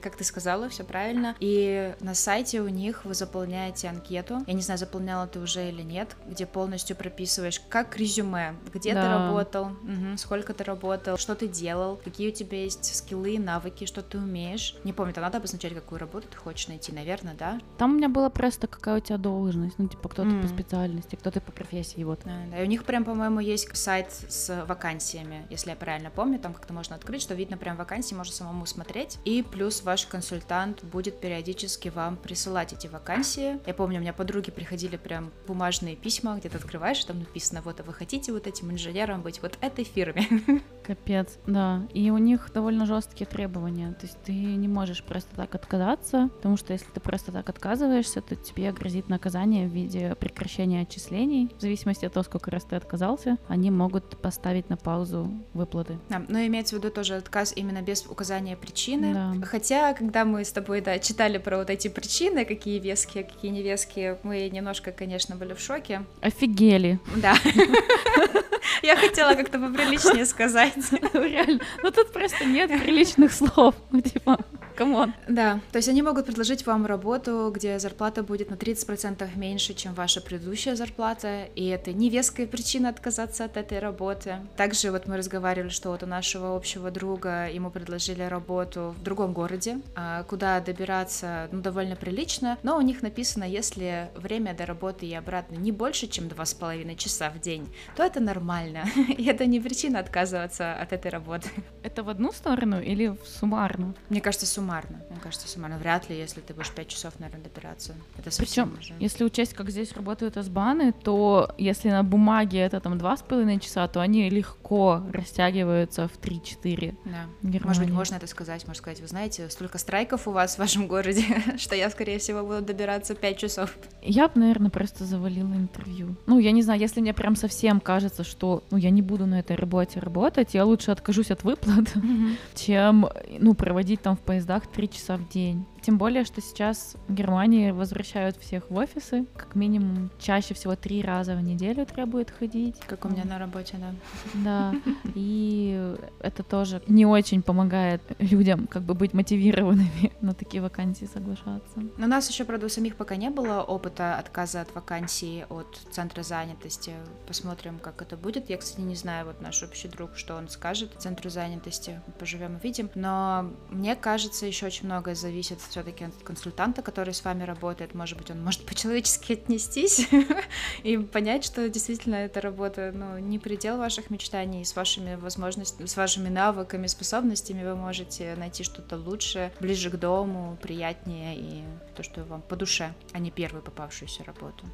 как 0.03 0.17
ты 0.17 0.25
сказала, 0.25 0.69
все 0.69 0.85
правильно. 0.85 1.37
И 1.41 1.95
на 2.01 2.15
сайте 2.15 2.61
у 2.61 2.69
них 2.69 3.05
вы 3.05 3.15
заполняете 3.15 3.89
анкету. 3.89 4.43
Я 4.47 4.53
не 4.53 4.63
знаю, 4.63 4.79
заполняла 4.79 5.27
ты 5.27 5.41
уже 5.41 5.69
или 5.69 5.83
нет, 5.83 6.17
где 6.27 6.47
полностью 6.47 6.97
прописываешь, 6.97 7.61
как 7.69 7.97
резюме, 7.97 8.57
где 8.73 8.95
да. 8.95 9.03
ты 9.03 9.09
работал, 9.09 9.67
угу, 9.67 10.17
сколько 10.17 10.55
ты 10.55 10.65
работал, 10.65 11.17
что 11.17 11.35
ты 11.35 11.49
делал, 11.49 11.97
какие 11.97 12.31
у 12.31 12.33
тебя 12.33 12.63
есть 12.63 12.95
скиллы, 12.95 13.39
навыки, 13.39 13.87
что 13.87 14.03
ты 14.03 14.19
умеешь. 14.19 14.77
Не 14.85 14.93
помню, 14.93 15.13
там 15.13 15.25
надо 15.25 15.39
обозначать, 15.39 15.75
какую 15.75 15.99
работу 15.99 16.29
ты 16.29 16.37
хочешь 16.37 16.69
найти, 16.69 16.93
наверное, 16.93 17.35
да? 17.35 17.61
Там 17.79 17.93
у 17.93 17.95
меня 17.97 18.09
было 18.09 18.29
просто 18.29 18.67
какая 18.67 18.99
у 18.99 19.01
тебя 19.01 19.19
должность, 19.19 19.79
ну, 19.79 19.89
типа, 19.89 20.09
кто 20.09 20.23
ты 20.23 20.31
mm. 20.31 20.43
по 20.43 20.49
специальности, 20.49 21.17
кто 21.17 21.31
ты 21.31 21.41
по 21.41 21.53
профессии, 21.53 22.03
вот. 22.05 22.21
Да, 22.25 22.33
да, 22.51 22.61
и 22.61 22.65
у 22.65 22.67
них 22.67 22.85
прям, 22.85 23.05
по-моему, 23.05 23.41
есть 23.41 23.77
сайт 23.77 24.13
с 24.29 24.65
вакансиями, 24.67 25.47
если 25.51 25.71
я 25.71 25.77
правильно 25.77 26.11
помню, 26.11 26.39
там 26.39 26.55
как-то 26.55 26.73
можно 26.73 26.97
открыть, 26.97 27.23
что 27.23 27.35
видно 27.35 27.57
прям 27.57 27.77
вакансии, 27.77 28.15
можно 28.15 28.33
самому 28.33 28.67
смотреть, 28.67 29.19
и 29.25 29.43
плюс 29.43 29.60
плюс 29.61 29.83
ваш 29.83 30.07
консультант 30.07 30.83
будет 30.85 31.21
периодически 31.21 31.91
вам 31.91 32.17
присылать 32.17 32.73
эти 32.73 32.87
вакансии. 32.87 33.61
Я 33.67 33.75
помню, 33.75 33.99
у 33.99 34.01
меня 34.01 34.15
подруги 34.15 34.51
приходили 34.51 34.97
прям 34.97 35.31
бумажные 35.47 35.97
письма, 35.97 36.39
где 36.39 36.49
ты 36.49 36.57
открываешь, 36.57 37.05
там 37.05 37.19
написано, 37.19 37.61
вот, 37.63 37.79
а 37.79 37.83
вы 37.83 37.93
хотите 37.93 38.33
вот 38.33 38.47
этим 38.47 38.71
инженером 38.71 39.21
быть 39.21 39.43
вот 39.43 39.59
этой 39.61 39.85
фирме. 39.85 40.27
Капец, 40.83 41.39
да. 41.47 41.87
И 41.93 42.11
у 42.11 42.17
них 42.17 42.51
довольно 42.55 42.87
жесткие 42.87 43.27
требования. 43.27 43.93
То 44.01 44.07
есть 44.07 44.17
ты 44.25 44.33
не 44.33 44.67
можешь 44.67 45.05
просто 45.05 45.37
так 45.37 45.55
отказаться, 45.55 46.31
потому 46.37 46.57
что 46.57 46.73
если 46.73 46.91
ты 46.91 46.99
просто 46.99 47.31
так 47.31 47.51
отказываешься, 47.51 48.23
то 48.23 48.37
тебе 48.37 48.73
грозит 48.73 49.11
наказание 49.11 49.69
в 49.69 49.73
виде 49.73 50.15
прекращения 50.15 50.81
отчислений. 50.81 51.51
В 51.59 51.61
зависимости 51.61 52.07
от 52.07 52.15
того, 52.15 52.25
сколько 52.25 52.51
раз 52.51 52.65
ты 52.65 52.77
отказался, 52.77 53.37
они 53.47 53.71
могут 53.71 54.21
поставить 54.23 54.71
на 54.71 54.79
паузу 54.79 55.31
выплаты. 55.53 55.99
Да, 56.09 56.25
но 56.29 56.39
имеется 56.47 56.77
в 56.77 56.79
виду 56.79 56.91
тоже 56.91 57.17
отказ 57.17 57.53
именно 57.55 57.83
без 57.83 58.07
указания 58.07 58.57
причины. 58.57 59.13
Да. 59.13 59.35
Хотя, 59.45 59.95
когда 59.95 60.25
мы 60.25 60.45
с 60.45 60.53
тобой, 60.53 60.81
да, 60.81 60.99
читали 60.99 61.39
про 61.39 61.59
вот 61.59 61.71
эти 61.71 61.89
причины, 61.89 62.45
какие 62.45 62.79
веские, 62.79 63.25
какие 63.25 63.51
невеские, 63.51 64.19
мы 64.23 64.49
немножко, 64.49 64.93
конечно, 64.93 65.37
были 65.37 65.55
в 65.55 65.61
шоке. 65.61 66.03
Офигели. 66.21 66.99
Да. 67.17 67.35
Я 68.83 68.97
хотела 68.97 69.35
как-то 69.35 69.59
поприличнее 69.59 70.27
сказать. 70.27 70.75
Реально. 71.13 71.61
Ну 71.83 71.91
тут 71.91 72.13
просто 72.13 72.45
нет 72.45 72.71
приличных 72.83 73.33
слов. 73.33 73.75
Ну, 73.91 74.01
типа... 74.01 74.39
come 74.81 74.99
on. 74.99 75.13
Да, 75.29 75.61
то 75.73 75.77
есть 75.77 75.89
они 75.91 76.01
могут 76.01 76.25
предложить 76.25 76.65
вам 76.65 76.87
работу, 76.87 77.53
где 77.55 77.79
зарплата 77.79 78.23
будет 78.23 78.49
на 78.49 78.55
30% 78.55 79.29
меньше, 79.37 79.75
чем 79.75 79.93
ваша 79.93 80.23
предыдущая 80.23 80.75
зарплата, 80.75 81.45
и 81.55 81.67
это 81.67 81.93
не 81.93 82.09
веская 82.09 82.47
причина 82.47 82.89
отказаться 82.89 83.45
от 83.45 83.59
этой 83.59 83.79
работы. 83.79 84.37
Также 84.57 84.91
вот 84.91 85.07
мы 85.07 85.19
разговаривали, 85.19 85.69
что 85.69 85.91
вот 85.91 86.03
у 86.03 86.07
нашего 86.07 86.57
общего 86.57 86.91
друга 86.91 87.51
ему 87.51 87.71
предложили 87.71 88.23
работу 88.23 88.95
в 88.99 89.03
другом 89.03 89.35
городе, 89.35 89.81
а, 89.95 90.23
куда 90.23 90.59
добираться, 90.61 91.51
ну, 91.53 91.61
довольно 91.61 91.95
прилично, 91.95 92.57
но 92.63 92.79
у 92.79 92.81
них 92.81 93.03
написано, 93.03 93.45
если 93.45 94.09
время 94.15 94.55
до 94.55 94.65
работы 94.65 95.05
и 95.05 95.15
обратно 95.15 95.57
не 95.57 95.73
больше, 95.73 96.07
чем 96.07 96.29
два 96.29 96.47
с 96.47 96.55
половиной 96.55 96.97
часа 96.97 97.29
в 97.29 97.39
день, 97.39 97.69
то 97.97 98.03
это 98.03 98.21
нормально, 98.21 98.85
и 99.19 99.27
это 99.27 99.45
не 99.45 99.61
причина 99.61 99.99
отказываться 99.99 100.73
от 100.73 100.95
этой 100.95 101.11
работы. 101.11 101.51
Это 101.83 102.03
в 102.03 102.09
одну 102.09 102.33
сторону 102.33 102.81
или 102.81 103.09
в 103.09 103.19
суммарно? 103.27 103.95
Мне 104.09 104.23
кажется, 104.23 104.47
суммарно. 104.47 104.70
Мне 104.71 105.21
кажется, 105.21 105.49
суммарно. 105.49 105.79
Вряд 105.79 106.09
ли, 106.09 106.17
если 106.17 106.41
ты 106.41 106.55
будешь 106.55 106.71
5 106.71 106.89
часов, 106.89 107.19
наверное, 107.19 107.43
добираться. 107.43 107.95
Это 108.17 108.31
Причем, 108.37 108.77
уже. 108.79 108.95
если 108.99 109.25
учесть, 109.25 109.55
как 109.55 109.71
здесь 109.71 109.93
работают 109.93 110.37
асбаны, 110.37 110.93
то 110.93 111.53
если 111.59 111.91
на 111.91 112.03
бумаге 112.03 112.59
это 112.59 112.81
там 112.81 112.99
два 112.99 113.17
с 113.17 113.23
половиной 113.23 113.59
часа, 113.59 113.87
то 113.89 114.01
они 114.01 114.31
легко 114.31 115.03
растягиваются 115.13 116.09
в 116.09 116.19
3-4. 116.21 116.95
Да. 117.05 117.59
Может 117.65 117.85
быть, 117.85 117.93
можно 117.93 118.17
это 118.17 118.27
сказать, 118.27 118.63
можно 118.67 118.79
сказать, 118.79 119.01
вы 119.01 119.09
знаете, 119.09 119.49
столько 119.51 119.79
страйков 119.79 120.29
у 120.29 120.31
вас 120.31 120.57
в 120.57 120.59
вашем 120.59 120.87
городе, 120.87 121.25
что 121.59 121.75
я, 121.75 121.91
скорее 121.91 122.19
всего, 122.19 122.43
буду 122.43 122.63
добираться 122.63 123.15
5 123.15 123.39
часов. 123.39 123.77
Я 124.03 124.29
бы, 124.29 124.41
наверное, 124.41 124.71
просто 124.71 125.05
завалила 125.05 125.55
интервью. 125.55 126.15
Ну, 126.27 126.39
я 126.39 126.53
не 126.53 126.63
знаю, 126.63 126.81
если 126.81 127.01
мне 127.01 127.15
прям 127.15 127.37
совсем 127.37 127.81
кажется, 127.81 128.25
что 128.25 128.63
ну, 128.71 128.79
я 128.79 128.91
не 128.91 129.03
буду 129.03 129.27
на 129.27 129.41
этой 129.41 129.57
работе 129.57 130.01
работать, 130.01 130.55
я 130.55 130.65
лучше 130.65 130.91
откажусь 130.91 131.31
от 131.31 131.45
выплат, 131.45 131.97
mm-hmm. 131.97 132.37
чем 132.55 133.09
ну, 133.39 133.55
проводить 133.55 134.03
там 134.03 134.17
в 134.17 134.21
поездах 134.21 134.50
3 134.59 134.91
часа 134.91 135.17
в 135.17 135.29
день. 135.29 135.67
Тем 135.83 135.99
более, 135.99 136.25
что 136.25 136.41
сейчас 136.41 136.97
в 137.09 137.15
Германии 137.15 137.71
возвращают 137.71 138.37
всех 138.37 138.71
в 138.71 138.75
офисы. 138.77 139.27
Как 139.37 139.55
минимум, 139.55 140.11
чаще 140.19 140.55
всего 140.55 140.77
три 140.77 141.03
раза 141.03 141.35
в 141.35 141.43
неделю 141.43 141.87
требует 141.87 142.31
ходить. 142.31 142.79
Как 142.87 143.05
у 143.05 143.09
меня 143.09 143.25
на 143.25 143.39
работе, 143.39 143.79
да. 143.79 143.95
Да. 144.35 144.75
И 145.15 145.97
это 146.21 146.43
тоже 146.43 146.83
не 146.87 147.07
очень 147.07 147.43
помогает 147.43 148.03
людям 148.19 148.67
как 148.67 148.83
бы 148.83 148.95
быть 148.95 149.15
мотивированными 149.15 150.13
на 150.21 150.35
такие 150.35 150.63
вакансии 150.63 151.09
соглашаться. 151.13 151.81
Но 151.97 152.07
у 152.07 152.09
нас 152.09 152.29
еще, 152.29 152.45
правда, 152.45 152.67
у 152.67 152.69
самих 152.69 152.97
пока 152.97 153.17
не 153.17 153.31
было 153.31 153.63
опыта 153.63 154.17
отказа 154.17 154.61
от 154.61 154.75
вакансии 154.75 155.47
от 155.49 155.81
центра 155.91 156.23
занятости. 156.23 156.93
Посмотрим, 157.27 157.79
как 157.79 158.03
это 158.03 158.17
будет. 158.17 158.51
Я, 158.51 158.59
кстати, 158.59 158.81
не 158.81 158.97
знаю, 158.97 159.27
вот 159.27 159.41
наш 159.41 159.63
общий 159.63 159.89
друг, 159.89 160.17
что 160.17 160.37
он 160.37 160.49
скажет 160.49 160.91
центру 160.99 161.31
занятости. 161.31 162.01
Поживем 162.19 162.57
и 162.57 162.61
видим. 162.63 162.91
Но 162.95 163.51
мне 163.71 163.97
кажется, 163.97 164.40
еще 164.47 164.67
очень 164.67 164.87
многое 164.87 165.15
зависит 165.15 165.61
все-таки 165.61 166.05
от 166.05 166.15
консультанта, 166.23 166.83
который 166.83 167.15
с 167.15 167.25
вами 167.25 167.45
работает, 167.45 167.95
может 167.95 168.19
быть, 168.19 168.31
он 168.31 168.43
может 168.43 168.65
по-человечески 168.67 169.33
отнестись 169.33 170.09
и 170.83 170.97
понять, 170.99 171.45
что 171.45 171.69
действительно 171.69 172.17
эта 172.17 172.41
работа, 172.41 172.93
ну, 172.95 173.19
не 173.19 173.39
предел 173.39 173.79
ваших 173.79 174.11
мечтаний, 174.11 174.65
с 174.65 174.77
вашими 174.77 175.15
возможностями, 175.15 175.87
с 175.87 175.97
вашими 175.97 176.29
навыками, 176.29 176.87
способностями 176.87 177.65
вы 177.65 177.77
можете 177.77 178.35
найти 178.37 178.65
что-то 178.65 178.97
лучше, 178.97 179.53
ближе 179.61 179.91
к 179.91 179.97
дому, 179.97 180.59
приятнее 180.61 181.37
и 181.37 181.65
то, 181.97 182.03
что 182.03 182.25
вам 182.25 182.43
по 182.43 182.57
душе, 182.57 182.93
а 183.13 183.19
не 183.19 183.31
первую 183.31 183.63
попавшуюся 183.63 184.25
работу. 184.25 184.67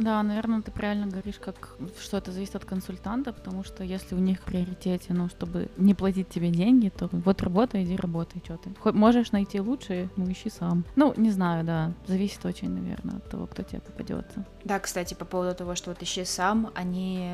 Да, 0.00 0.22
наверное, 0.22 0.62
ты 0.62 0.70
правильно 0.70 1.06
говоришь, 1.06 1.38
как 1.38 1.76
что 2.00 2.16
это 2.16 2.32
зависит 2.32 2.56
от 2.56 2.64
консультанта, 2.64 3.32
потому 3.32 3.64
что 3.64 3.84
если 3.84 4.14
у 4.14 4.18
них 4.18 4.40
в 4.40 4.44
приоритете, 4.44 5.12
ну, 5.12 5.28
чтобы 5.28 5.68
не 5.76 5.94
платить 5.94 6.28
тебе 6.30 6.50
деньги, 6.50 6.88
то 6.88 7.08
вот 7.12 7.42
работай, 7.42 7.84
иди 7.84 7.96
работай, 7.96 8.40
что 8.42 8.56
ты. 8.56 8.70
Хоть 8.80 8.94
можешь 8.94 9.32
найти 9.32 9.60
лучше, 9.60 10.08
ну, 10.16 10.30
ищи 10.30 10.48
сам. 10.48 10.84
Ну, 10.96 11.12
не 11.16 11.30
знаю, 11.30 11.64
да, 11.64 11.92
зависит 12.06 12.44
очень, 12.46 12.70
наверное, 12.70 13.16
от 13.16 13.28
того, 13.28 13.46
кто 13.46 13.62
тебе 13.62 13.80
попадется. 13.80 14.46
Да, 14.64 14.78
кстати, 14.78 15.14
по 15.14 15.24
поводу 15.24 15.54
того, 15.54 15.74
что 15.74 15.90
вот 15.90 16.02
ищи 16.02 16.24
сам, 16.24 16.70
они 16.74 17.30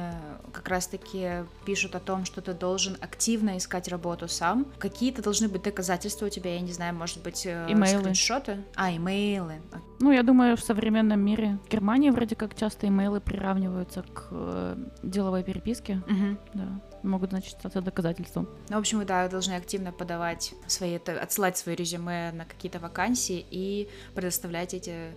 как 0.53 0.69
раз-таки 0.69 1.45
пишут 1.65 1.95
о 1.95 2.01
том, 2.01 2.25
что 2.25 2.41
ты 2.41 2.53
должен 2.53 2.97
активно 3.01 3.59
искать 3.59 3.89
работу 3.89 4.29
сам. 4.29 4.67
Какие-то 4.79 5.23
должны 5.23 5.49
быть 5.49 5.63
доказательства 5.63 6.27
у 6.27 6.29
тебя, 6.29 6.55
я 6.55 6.61
не 6.61 6.73
знаю, 6.73 6.95
может 6.95 7.23
быть, 7.23 7.47
э, 7.47 7.67
имейлы. 7.69 8.01
скриншоты? 8.01 8.65
А, 8.75 8.95
имейлы. 8.95 9.61
Ну, 10.01 10.13
я 10.13 10.23
думаю, 10.23 10.57
в 10.57 10.61
современном 10.61 11.21
мире 11.21 11.59
в 11.65 11.69
Германии 11.69 12.11
вроде 12.11 12.37
как 12.37 12.55
часто 12.55 12.87
имейлы 12.89 13.21
приравниваются 13.21 14.03
к 14.03 14.29
э, 14.31 14.77
деловой 15.03 15.43
переписке. 15.43 16.03
Угу. 16.07 16.39
Да 16.55 16.81
могут 17.07 17.31
значить 17.31 17.57
это 17.63 17.81
доказательством. 17.81 18.49
Ну, 18.69 18.77
в 18.77 18.81
общем, 18.81 19.05
да, 19.07 19.25
вы 19.25 19.31
должны 19.31 19.53
активно 19.53 19.93
подавать 19.93 20.55
свои, 20.67 20.97
отсылать 20.97 21.57
свои 21.57 21.75
резюме 21.75 22.33
на 22.33 22.45
какие-то 22.45 22.79
вакансии 22.79 23.47
и 23.51 23.89
предоставлять 24.15 24.75
эти 24.75 25.13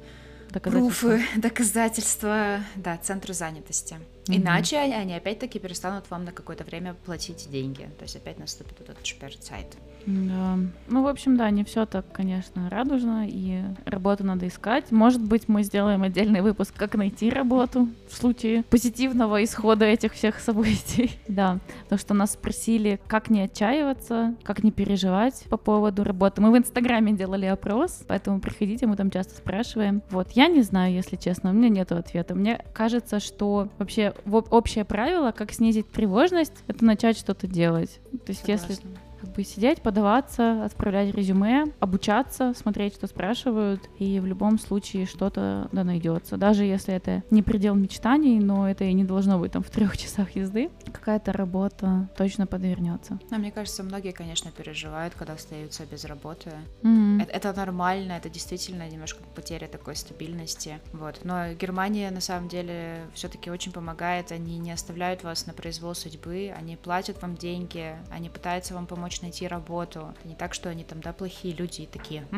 доказательства. 0.52 1.08
Пруфы, 1.10 1.24
доказательства, 1.40 2.60
да, 2.76 2.98
центру 2.98 3.34
занятости. 3.34 3.98
Mm-hmm. 4.30 4.38
Иначе 4.38 4.78
они 4.78 5.16
опять-таки 5.16 5.60
перестанут 5.60 6.10
вам 6.10 6.24
на 6.26 6.32
какое-то 6.32 6.64
время 6.64 6.96
платить 7.06 7.50
деньги. 7.50 7.90
То 7.98 8.04
есть 8.04 8.16
опять 8.16 8.38
наступит 8.38 8.80
этот 8.82 9.06
шперцайт. 9.06 9.78
Да. 10.06 10.58
Ну, 10.88 11.04
в 11.04 11.08
общем, 11.08 11.38
да, 11.38 11.50
не 11.50 11.64
все 11.64 11.86
так, 11.86 12.06
конечно, 12.12 12.70
радужно, 12.70 13.28
и 13.28 13.62
работу 13.86 14.24
надо 14.24 14.48
искать. 14.48 14.92
Может 14.92 15.22
быть, 15.22 15.48
мы 15.48 15.64
сделаем 15.64 16.04
отдельный 16.04 16.42
выпуск, 16.42 16.74
как 16.76 16.96
найти 16.96 17.30
работу 17.30 17.88
в 18.10 18.16
случае 18.16 18.64
позитивного 18.64 19.44
исхода 19.44 19.86
этих 19.86 20.14
всех 20.14 20.40
событий. 20.40 21.12
Да, 21.30 21.60
то, 21.90 21.98
что 21.98 22.14
нас 22.14 22.34
спросили, 22.34 23.00
как 23.08 23.30
не 23.30 23.42
отчаиваться, 23.42 24.36
как 24.44 24.64
не 24.64 24.72
переживать 24.72 25.44
по 25.50 25.58
поводу 25.58 26.04
работы. 26.04 26.42
Мы 26.42 26.52
в 26.52 26.58
Инстаграме 26.58 27.14
делали 27.14 27.46
опрос, 27.46 28.04
поэтому 28.08 28.42
приходите, 28.42 28.88
мы 28.88 28.96
там 28.96 29.12
часто 29.12 29.36
спрашиваем. 29.36 30.02
Вот, 30.10 30.32
я 30.32 30.48
не 30.48 30.64
знаю, 30.64 30.94
если 30.94 31.16
честно, 31.18 31.52
у 31.52 31.54
меня 31.54 31.70
нет 31.70 31.92
ответа. 31.92 32.36
Мне 32.36 32.66
кажется, 32.74 33.20
что 33.20 33.70
вообще 33.78 34.14
общее 34.26 34.86
правило, 34.86 35.32
как 35.32 35.52
снизить 35.52 35.90
тревожность, 35.92 36.54
это 36.68 36.84
начать 36.86 37.18
что-то 37.18 37.48
делать. 37.48 38.00
То 38.26 38.30
есть, 38.30 38.42
Согласна. 38.42 38.72
если 38.72 38.88
бы 39.32 39.44
сидеть, 39.44 39.82
подаваться, 39.82 40.66
отправлять 40.66 41.14
резюме, 41.14 41.66
обучаться, 41.80 42.54
смотреть, 42.54 42.96
что 42.96 43.08
спрашивают, 43.08 43.90
и 43.98 44.20
в 44.20 44.26
любом 44.26 44.60
случае 44.60 45.06
что-то 45.06 45.70
да 45.72 45.84
найдется. 45.84 46.38
Даже 46.38 46.64
если 46.64 46.94
это 46.94 47.24
не 47.30 47.44
предел 47.44 47.76
мечтаний, 47.76 48.40
но 48.40 48.70
это 48.70 48.84
и 48.84 48.94
не 48.94 49.04
должно 49.04 49.40
быть 49.40 49.52
там 49.52 49.64
в 49.64 49.70
трех 49.70 49.98
часах 49.98 50.36
езды, 50.36 50.70
какая-то 50.92 51.32
работа 51.32 52.10
точно 52.18 52.48
подвернется. 52.48 53.20
Но 53.30 53.38
мне 53.38 53.52
кажется, 53.52 53.84
многие, 53.84 54.12
конечно, 54.12 54.52
переживают, 54.52 55.14
когда 55.16 55.34
остаются 55.34 55.86
без 55.86 56.06
работы. 56.06 56.52
Mm-hmm. 56.82 57.24
Это, 57.24 57.32
это 57.32 57.54
нормально, 57.54 58.14
это 58.14 58.30
действительно 58.30 58.88
немножко 58.90 59.22
потеря 59.36 59.68
такой 59.68 59.96
стабильности. 59.96 60.80
Вот. 60.94 61.20
Но 61.24 61.54
Германия 61.54 62.12
на 62.12 62.22
самом 62.22 62.50
деле 62.50 63.08
все-таки 63.14 63.50
очень 63.50 63.72
помогает, 63.72 64.32
они 64.32 64.58
не 64.58 64.72
оставляют 64.72 65.24
вас 65.24 65.46
на 65.46 65.54
произвол 65.54 65.96
судьбы, 65.96 66.54
они 66.58 66.76
платят 66.76 67.22
вам 67.22 67.36
деньги, 67.36 67.96
они 68.12 68.30
пытаются 68.30 68.74
вам 68.74 68.88
помочь 68.88 69.19
помочь 69.20 69.22
найти 69.22 69.48
работу. 69.48 70.14
Это 70.18 70.28
не 70.28 70.36
так, 70.36 70.54
что 70.54 70.70
они 70.70 70.84
там, 70.84 71.02
да, 71.02 71.14
плохие 71.14 71.54
люди 71.54 71.82
и 71.82 71.88
такие. 71.88 72.26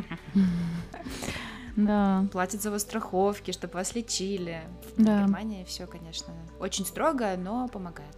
Да. 1.78 2.26
Платят 2.34 2.62
за 2.62 2.70
вас 2.70 2.82
страховки, 2.82 3.52
чтобы 3.52 3.76
вас 3.76 3.96
лечили. 3.96 4.62
Да. 4.98 5.20
В 5.20 5.22
Германии 5.22 5.64
все, 5.64 5.88
конечно, 5.88 6.34
очень 6.60 6.86
строго, 6.86 7.38
но 7.38 7.70
помогает. 7.70 8.18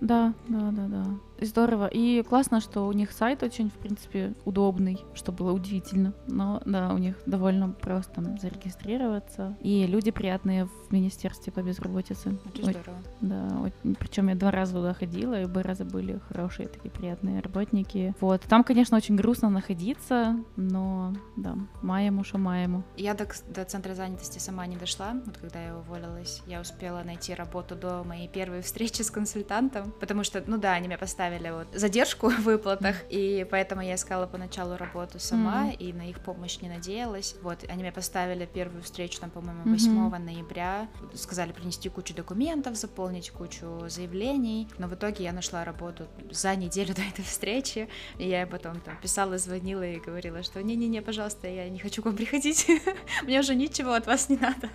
Да, 0.00 0.34
да, 0.48 0.70
да, 0.70 0.86
да. 0.86 1.04
Здорово. 1.40 1.86
И 1.86 2.22
классно, 2.22 2.60
что 2.60 2.86
у 2.86 2.92
них 2.92 3.12
сайт 3.12 3.42
очень, 3.42 3.70
в 3.70 3.74
принципе, 3.74 4.34
удобный, 4.44 4.98
что 5.14 5.30
было 5.30 5.52
удивительно. 5.52 6.12
Но 6.26 6.60
да, 6.64 6.92
у 6.92 6.98
них 6.98 7.16
довольно 7.26 7.70
просто 7.70 8.36
зарегистрироваться. 8.40 9.56
И 9.60 9.86
люди 9.86 10.10
приятные 10.10 10.66
в 10.66 10.92
Министерстве 10.92 11.52
по 11.52 11.62
безработице. 11.62 12.38
Очень 12.46 12.64
здорово. 12.64 12.98
Да, 13.20 13.70
причем 14.00 14.28
я 14.28 14.34
два 14.34 14.50
раза 14.50 14.74
туда 14.74 14.94
ходила, 14.94 15.40
и 15.40 15.44
оба 15.44 15.62
раза 15.62 15.84
были 15.84 16.20
хорошие 16.28 16.68
такие 16.68 16.90
приятные 16.90 17.40
работники. 17.40 18.14
Вот. 18.20 18.42
Там, 18.42 18.64
конечно, 18.64 18.96
очень 18.96 19.16
грустно 19.16 19.48
находиться, 19.48 20.36
но 20.56 21.14
да, 21.36 21.56
маему, 21.82 22.24
что 22.24 22.38
маему. 22.38 22.82
Я 22.96 23.14
до, 23.14 23.28
до 23.48 23.64
центра 23.64 23.94
занятости 23.94 24.38
сама 24.38 24.66
не 24.66 24.76
дошла, 24.76 25.14
вот 25.24 25.36
когда 25.38 25.62
я 25.62 25.76
уволилась. 25.76 26.42
Я 26.46 26.60
успела 26.60 27.02
найти 27.04 27.34
работу 27.34 27.76
до 27.76 28.02
моей 28.02 28.28
первой 28.28 28.62
встречи 28.62 29.02
с 29.02 29.10
консультантом, 29.10 29.87
потому 30.00 30.24
что, 30.24 30.42
ну 30.46 30.58
да, 30.58 30.72
они 30.72 30.88
меня 30.88 30.98
поставили 30.98 31.50
вот 31.50 31.68
задержку 31.72 32.28
в 32.30 32.40
выплатах, 32.40 32.96
и 33.10 33.46
поэтому 33.50 33.82
я 33.82 33.94
искала 33.94 34.26
поначалу 34.26 34.76
работу 34.76 35.18
сама, 35.18 35.66
mm-hmm. 35.66 35.76
и 35.76 35.92
на 35.92 36.08
их 36.08 36.20
помощь 36.20 36.60
не 36.60 36.68
надеялась. 36.68 37.36
Вот, 37.42 37.64
они 37.68 37.82
мне 37.82 37.92
поставили 37.92 38.46
первую 38.46 38.82
встречу, 38.82 39.20
там, 39.20 39.30
по-моему, 39.30 39.62
8 39.64 39.92
mm-hmm. 39.92 40.18
ноября, 40.18 40.88
сказали 41.14 41.52
принести 41.52 41.88
кучу 41.88 42.14
документов, 42.14 42.76
заполнить 42.76 43.30
кучу 43.30 43.88
заявлений, 43.88 44.68
но 44.78 44.88
в 44.88 44.94
итоге 44.94 45.24
я 45.24 45.32
нашла 45.32 45.64
работу 45.64 46.06
за 46.30 46.54
неделю 46.56 46.94
до 46.96 47.02
этой 47.02 47.24
встречи, 47.24 47.88
и 48.18 48.28
я 48.28 48.46
потом 48.46 48.80
там 48.80 48.96
писала, 49.00 49.38
звонила 49.38 49.82
и 49.82 50.00
говорила, 50.00 50.42
что 50.42 50.62
не-не-не, 50.62 51.02
пожалуйста, 51.02 51.48
я 51.48 51.68
не 51.68 51.78
хочу 51.78 52.02
к 52.02 52.06
вам 52.06 52.16
приходить, 52.16 52.66
мне 53.22 53.40
уже 53.40 53.54
ничего 53.54 53.92
от 53.92 54.06
вас 54.06 54.28
не 54.28 54.36
надо. 54.36 54.68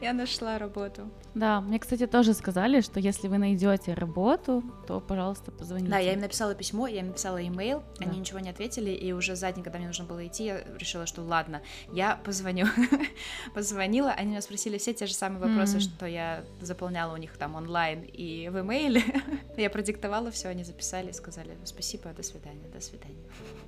Я 0.00 0.12
нашла 0.12 0.58
работу. 0.58 1.10
Да, 1.34 1.60
мне, 1.60 1.78
кстати, 1.78 2.06
тоже 2.06 2.34
сказали, 2.34 2.80
что 2.80 3.00
если 3.00 3.28
вы 3.28 3.38
найдете 3.38 3.94
работу, 3.94 4.31
работу, 4.32 4.62
то, 4.86 5.00
пожалуйста, 5.00 5.50
позвоните. 5.50 5.90
Да, 5.90 5.98
я 5.98 6.12
им 6.12 6.20
написала 6.20 6.54
письмо, 6.54 6.86
я 6.86 7.00
им 7.00 7.08
написала 7.08 7.44
имейл, 7.46 7.82
да. 7.98 8.06
они 8.06 8.20
ничего 8.20 8.38
не 8.38 8.50
ответили, 8.50 8.90
и 8.90 9.12
уже 9.12 9.36
за 9.36 9.52
день, 9.52 9.62
когда 9.62 9.78
мне 9.78 9.88
нужно 9.88 10.04
было 10.04 10.26
идти, 10.26 10.44
я 10.44 10.64
решила, 10.78 11.06
что 11.06 11.22
ладно, 11.22 11.62
я 11.92 12.16
позвоню. 12.24 12.66
Позвонила, 13.54 14.10
они 14.10 14.30
меня 14.30 14.42
спросили 14.42 14.78
все 14.78 14.94
те 14.94 15.06
же 15.06 15.14
самые 15.14 15.40
вопросы, 15.40 15.78
mm-hmm. 15.78 15.96
что 15.96 16.06
я 16.06 16.44
заполняла 16.60 17.14
у 17.14 17.16
них 17.16 17.36
там 17.36 17.54
онлайн 17.54 18.02
и 18.02 18.48
в 18.48 18.60
имейле. 18.60 19.02
я 19.56 19.70
продиктовала 19.70 20.30
все, 20.30 20.48
они 20.48 20.64
записали 20.64 21.10
и 21.10 21.12
сказали 21.12 21.56
спасибо, 21.64 22.10
до 22.10 22.22
свидания, 22.22 22.68
до 22.72 22.80
свидания. 22.80 23.22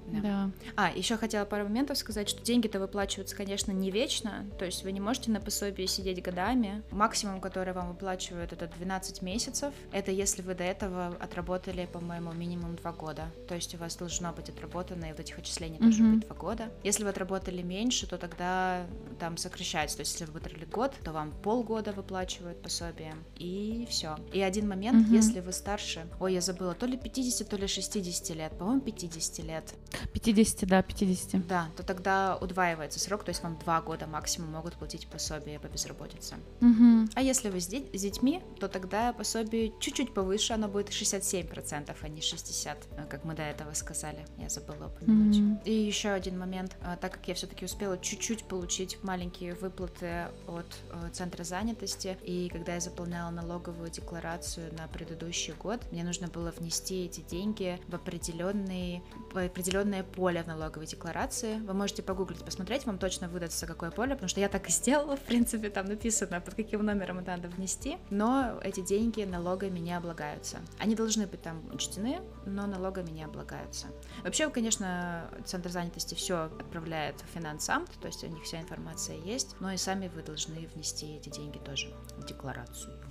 Да. 0.07 0.21
да. 0.21 0.51
А, 0.77 0.91
еще 0.95 1.17
хотела 1.17 1.45
пару 1.45 1.65
моментов 1.65 1.99
сказать, 1.99 2.29
что 2.29 2.43
деньги-то 2.43 2.79
выплачиваются, 2.79 3.37
конечно, 3.37 3.73
не 3.73 3.91
вечно, 3.91 4.47
то 4.59 4.65
есть 4.65 4.85
вы 4.85 4.93
не 4.93 5.01
можете 5.01 5.31
на 5.31 5.41
пособии 5.41 5.87
сидеть 5.87 6.23
годами. 6.23 6.83
Максимум, 6.91 7.41
который 7.41 7.73
вам 7.73 7.89
выплачивают, 7.89 8.53
это 8.53 8.67
12 8.67 9.23
месяцев. 9.23 9.73
Это 9.93 10.11
если 10.11 10.43
вы 10.43 10.54
до 10.55 10.65
этого 10.65 11.09
отработали, 11.21 11.87
по-моему, 11.93 12.33
минимум 12.33 12.77
2 12.77 12.93
года. 12.93 13.31
То 13.49 13.55
есть 13.55 13.75
у 13.75 13.79
вас 13.79 13.97
должно 13.97 14.33
быть 14.33 14.49
отработано, 14.49 15.07
и 15.07 15.11
вот 15.11 15.21
этих 15.21 15.39
отчислений 15.39 15.79
mm-hmm. 15.79 15.85
тоже 15.85 16.03
быть 16.05 16.27
2 16.27 16.37
года. 16.37 16.73
Если 16.83 17.05
вы 17.05 17.11
отработали 17.11 17.63
меньше, 17.63 18.07
то 18.07 18.19
тогда 18.19 18.87
там 19.19 19.37
сокращается. 19.37 19.97
То 19.97 20.01
есть 20.03 20.13
если 20.13 20.25
вы 20.25 20.39
отработали 20.39 20.65
год, 20.65 20.93
то 21.03 21.13
вам 21.13 21.33
полгода 21.43 21.93
выплачивают 21.93 22.61
пособие, 22.63 23.15
и 23.37 23.87
все. 23.89 24.17
И 24.33 24.41
один 24.41 24.69
момент, 24.69 25.09
mm-hmm. 25.09 25.15
если 25.15 25.41
вы 25.41 25.53
старше, 25.53 26.07
ой, 26.21 26.35
я 26.35 26.41
забыла, 26.41 26.75
то 26.75 26.87
ли 26.87 26.97
50, 26.97 27.49
то 27.49 27.57
ли 27.57 27.67
60 27.67 28.37
лет, 28.37 28.59
по-моему, 28.59 28.81
50 28.81 29.45
лет. 29.45 29.75
50, 30.13 30.69
да, 30.69 30.83
50. 30.83 31.47
Да, 31.47 31.69
то 31.77 31.83
тогда 31.83 32.37
удваивается 32.37 33.01
срок, 33.01 33.25
то 33.25 33.31
есть 33.31 33.43
вам 33.43 33.59
2 33.59 33.81
года 33.83 34.07
максимум 34.07 34.51
могут 34.51 34.75
платить 34.75 35.07
пособие 35.07 35.59
по 35.59 35.69
безработице. 35.69 36.37
Угу. 36.61 37.11
А 37.15 37.23
если 37.23 37.49
вы 37.49 37.61
с, 37.61 37.67
де- 37.67 37.87
с 37.93 38.03
детьми, 38.03 38.43
то 38.61 38.69
тогда 38.69 39.13
пособие 39.13 39.73
чуть-чуть 39.81 40.13
повыше, 40.13 40.44
оно 40.51 40.69
будет 40.69 40.89
67%, 40.91 41.97
а 42.01 42.09
не 42.09 42.21
60%, 42.21 42.77
э, 42.97 43.07
как 43.09 43.25
мы 43.25 43.35
до 43.35 43.43
этого 43.43 43.73
сказали. 43.75 44.25
Я 44.39 44.49
забыла 44.49 44.87
упомянуть. 44.87 45.39
Угу. 45.39 45.61
И 45.65 45.73
еще 45.73 46.11
один 46.11 46.39
момент, 46.39 46.77
э, 46.83 46.97
так 47.01 47.13
как 47.13 47.29
я 47.29 47.35
все-таки 47.35 47.65
успела 47.65 47.99
чуть-чуть 47.99 48.45
получить 48.45 49.03
маленькие 49.03 49.55
выплаты 49.55 50.29
от 50.47 50.67
э, 50.91 51.11
Центра 51.13 51.45
занятости, 51.45 52.17
и 52.23 52.49
когда 52.49 52.75
я 52.75 52.81
заполняла 52.81 53.31
налоговую 53.31 53.91
декларацию 53.91 54.73
на 54.75 54.87
предыдущий 54.89 55.55
год, 55.55 55.81
мне 55.93 56.05
нужно 56.05 56.29
было 56.29 56.51
внести 56.51 57.05
эти 57.05 57.21
деньги 57.21 57.81
в 57.89 57.95
определенный, 57.95 59.03
определенное 59.37 60.03
поле 60.03 60.43
в 60.43 60.47
налоговой 60.47 60.87
декларации. 60.87 61.59
Вы 61.59 61.75
можете 61.75 62.03
погуглить, 62.03 62.45
посмотреть, 62.45 62.87
вам 62.87 62.99
точно 62.99 63.29
выдастся 63.29 63.67
какое 63.67 63.91
поле, 63.91 64.15
потому 64.15 64.29
что 64.29 64.41
я 64.41 64.49
так 64.49 64.69
и 64.69 64.73
сделала, 64.73 65.17
в 65.17 65.21
принципе, 65.21 65.71
там 65.71 65.87
написано, 65.87 66.41
под 66.41 66.55
каким 66.55 66.85
номером 66.85 67.19
это 67.19 67.33
надо 67.33 67.49
внести, 67.49 67.99
но 68.11 68.59
эти 68.63 68.81
деньги 68.81 69.23
налогами 69.23 69.79
не 69.79 69.97
облагаются. 69.97 70.59
Они 70.79 70.95
должны 70.95 71.27
быть 71.27 71.43
там 71.43 71.63
учтены, 71.73 72.21
но 72.47 72.67
налогами 72.67 73.11
не 73.11 73.25
облагаются. 73.25 73.89
Вообще, 74.23 74.49
конечно, 74.51 75.29
Центр 75.45 75.71
занятости 75.71 76.15
все 76.15 76.45
отправляет 76.45 77.17
в 77.21 77.35
финансамт, 77.35 77.91
то 78.01 78.07
есть 78.07 78.25
у 78.25 78.27
них 78.29 78.43
вся 78.45 78.61
информация 78.61 79.17
есть, 79.17 79.57
но 79.61 79.73
и 79.73 79.77
сами 79.77 80.09
вы 80.09 80.23
должны 80.23 80.69
внести 80.75 81.17
эти 81.17 81.29
деньги 81.29 81.59
тоже 81.59 81.93
в 82.17 82.27
декларацию. 82.27 83.04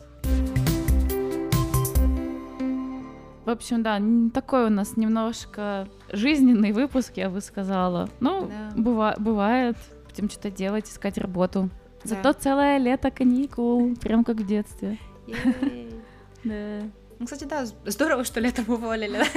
В 3.46 3.50
общем, 3.50 3.84
да, 3.84 4.02
такой 4.34 4.68
у 4.68 4.70
нас 4.70 4.96
немножко 4.96 5.88
жизненный 6.12 6.72
выпуск, 6.72 7.14
я 7.16 7.30
бы 7.30 7.42
сказала. 7.42 8.10
Ну, 8.20 8.48
да. 8.48 8.72
быва- 8.76 9.16
бывает, 9.20 9.76
будем 10.10 10.30
что-то 10.30 10.50
делать, 10.50 10.90
искать 10.90 11.18
работу. 11.18 11.70
Зато 12.04 12.22
да. 12.24 12.34
целое 12.34 12.78
лето 12.78 13.12
каникул, 13.12 13.96
прям 13.96 14.24
как 14.24 14.38
в 14.38 14.46
детстве. 14.46 14.98
Да. 16.44 16.82
Ну, 17.20 17.26
кстати, 17.26 17.46
да, 17.46 17.66
здорово, 17.86 18.26
что 18.26 18.42
летом 18.42 18.66
уволили. 18.68 19.22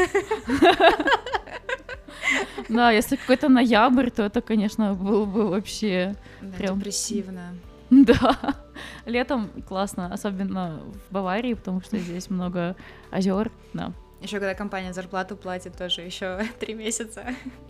Да, 2.69 2.91
если 2.91 3.15
какой-то 3.15 3.49
ноябрь, 3.49 4.11
то 4.11 4.25
это, 4.25 4.41
конечно, 4.41 4.95
было 4.95 5.25
бы 5.25 5.49
вообще 5.49 6.17
прям... 6.59 6.79
депрессивно. 6.79 7.55
Да, 7.91 8.57
летом 9.05 9.51
классно, 9.67 10.13
особенно 10.13 10.81
в 11.09 11.13
Баварии, 11.13 11.55
потому 11.55 11.81
что 11.81 11.99
здесь 11.99 12.31
много 12.31 12.77
озер, 13.11 13.51
да. 13.75 13.93
Еще 14.21 14.39
когда 14.39 14.55
компания 14.55 14.93
зарплату 14.93 15.37
платит, 15.37 15.77
тоже 15.77 16.01
еще 16.03 16.43
три 16.61 16.75
месяца. 16.75 17.27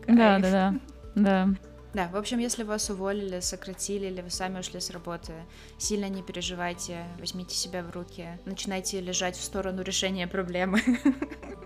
Да, 0.07 0.38
да, 0.38 0.50
да, 0.50 0.74
да. 1.14 1.48
Да, 1.96 2.09
в 2.09 2.16
общем, 2.16 2.38
если 2.40 2.62
вас 2.62 2.90
уволили, 2.90 3.40
сократили 3.40 4.09
или 4.09 4.20
вы 4.20 4.28
сами 4.28 4.59
ушли 4.59 4.80
с 4.80 4.90
работы, 4.90 5.32
сильно 5.78 6.11
не 6.11 6.22
переживайте, 6.22 7.06
возьмите 7.18 7.56
себя 7.56 7.82
в 7.82 7.90
руки, 7.90 8.38
начинайте 8.44 9.00
лежать 9.00 9.35
в 9.35 9.42
сторону 9.42 9.80
решения 9.80 10.26
проблемы. 10.26 10.82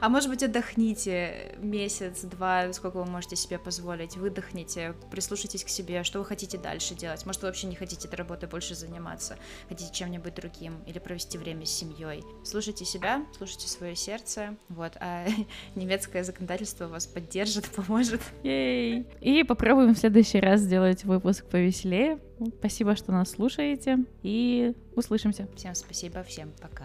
А 0.00 0.08
может 0.08 0.28
быть, 0.28 0.42
отдохните 0.42 1.56
месяц, 1.58 2.22
два, 2.22 2.72
сколько 2.72 2.98
вы 2.98 3.06
можете 3.06 3.36
себе 3.36 3.58
позволить, 3.58 4.16
выдохните, 4.16 4.94
прислушайтесь 5.10 5.64
к 5.64 5.68
себе, 5.68 6.04
что 6.04 6.18
вы 6.18 6.24
хотите 6.24 6.58
дальше 6.58 6.94
делать. 6.94 7.24
Может, 7.24 7.42
вы 7.42 7.48
вообще 7.48 7.66
не 7.68 7.76
хотите 7.76 8.08
этой 8.08 8.16
работой 8.16 8.48
больше 8.48 8.74
заниматься, 8.74 9.38
хотите 9.68 9.92
чем-нибудь 9.94 10.34
другим 10.34 10.82
или 10.86 10.98
провести 10.98 11.38
время 11.38 11.64
с 11.64 11.70
семьей. 11.70 12.22
Слушайте 12.44 12.84
себя, 12.84 13.24
слушайте 13.36 13.68
свое 13.68 13.96
сердце, 13.96 14.56
вот, 14.68 14.92
а 15.00 15.26
немецкое 15.74 16.24
законодательство 16.24 16.88
вас 16.88 17.06
поддержит, 17.06 17.70
поможет. 17.70 18.20
Ей. 18.42 19.06
И 19.20 19.42
попробуем 19.64 19.94
в 19.94 19.98
следующий 19.98 20.40
раз 20.40 20.60
сделать 20.60 21.04
выпуск 21.04 21.46
повеселее. 21.46 22.18
Спасибо, 22.58 22.94
что 22.96 23.12
нас 23.12 23.30
слушаете, 23.30 24.04
и 24.22 24.74
услышимся. 24.94 25.48
Всем 25.56 25.74
спасибо, 25.74 26.22
всем 26.22 26.52
пока. 26.60 26.84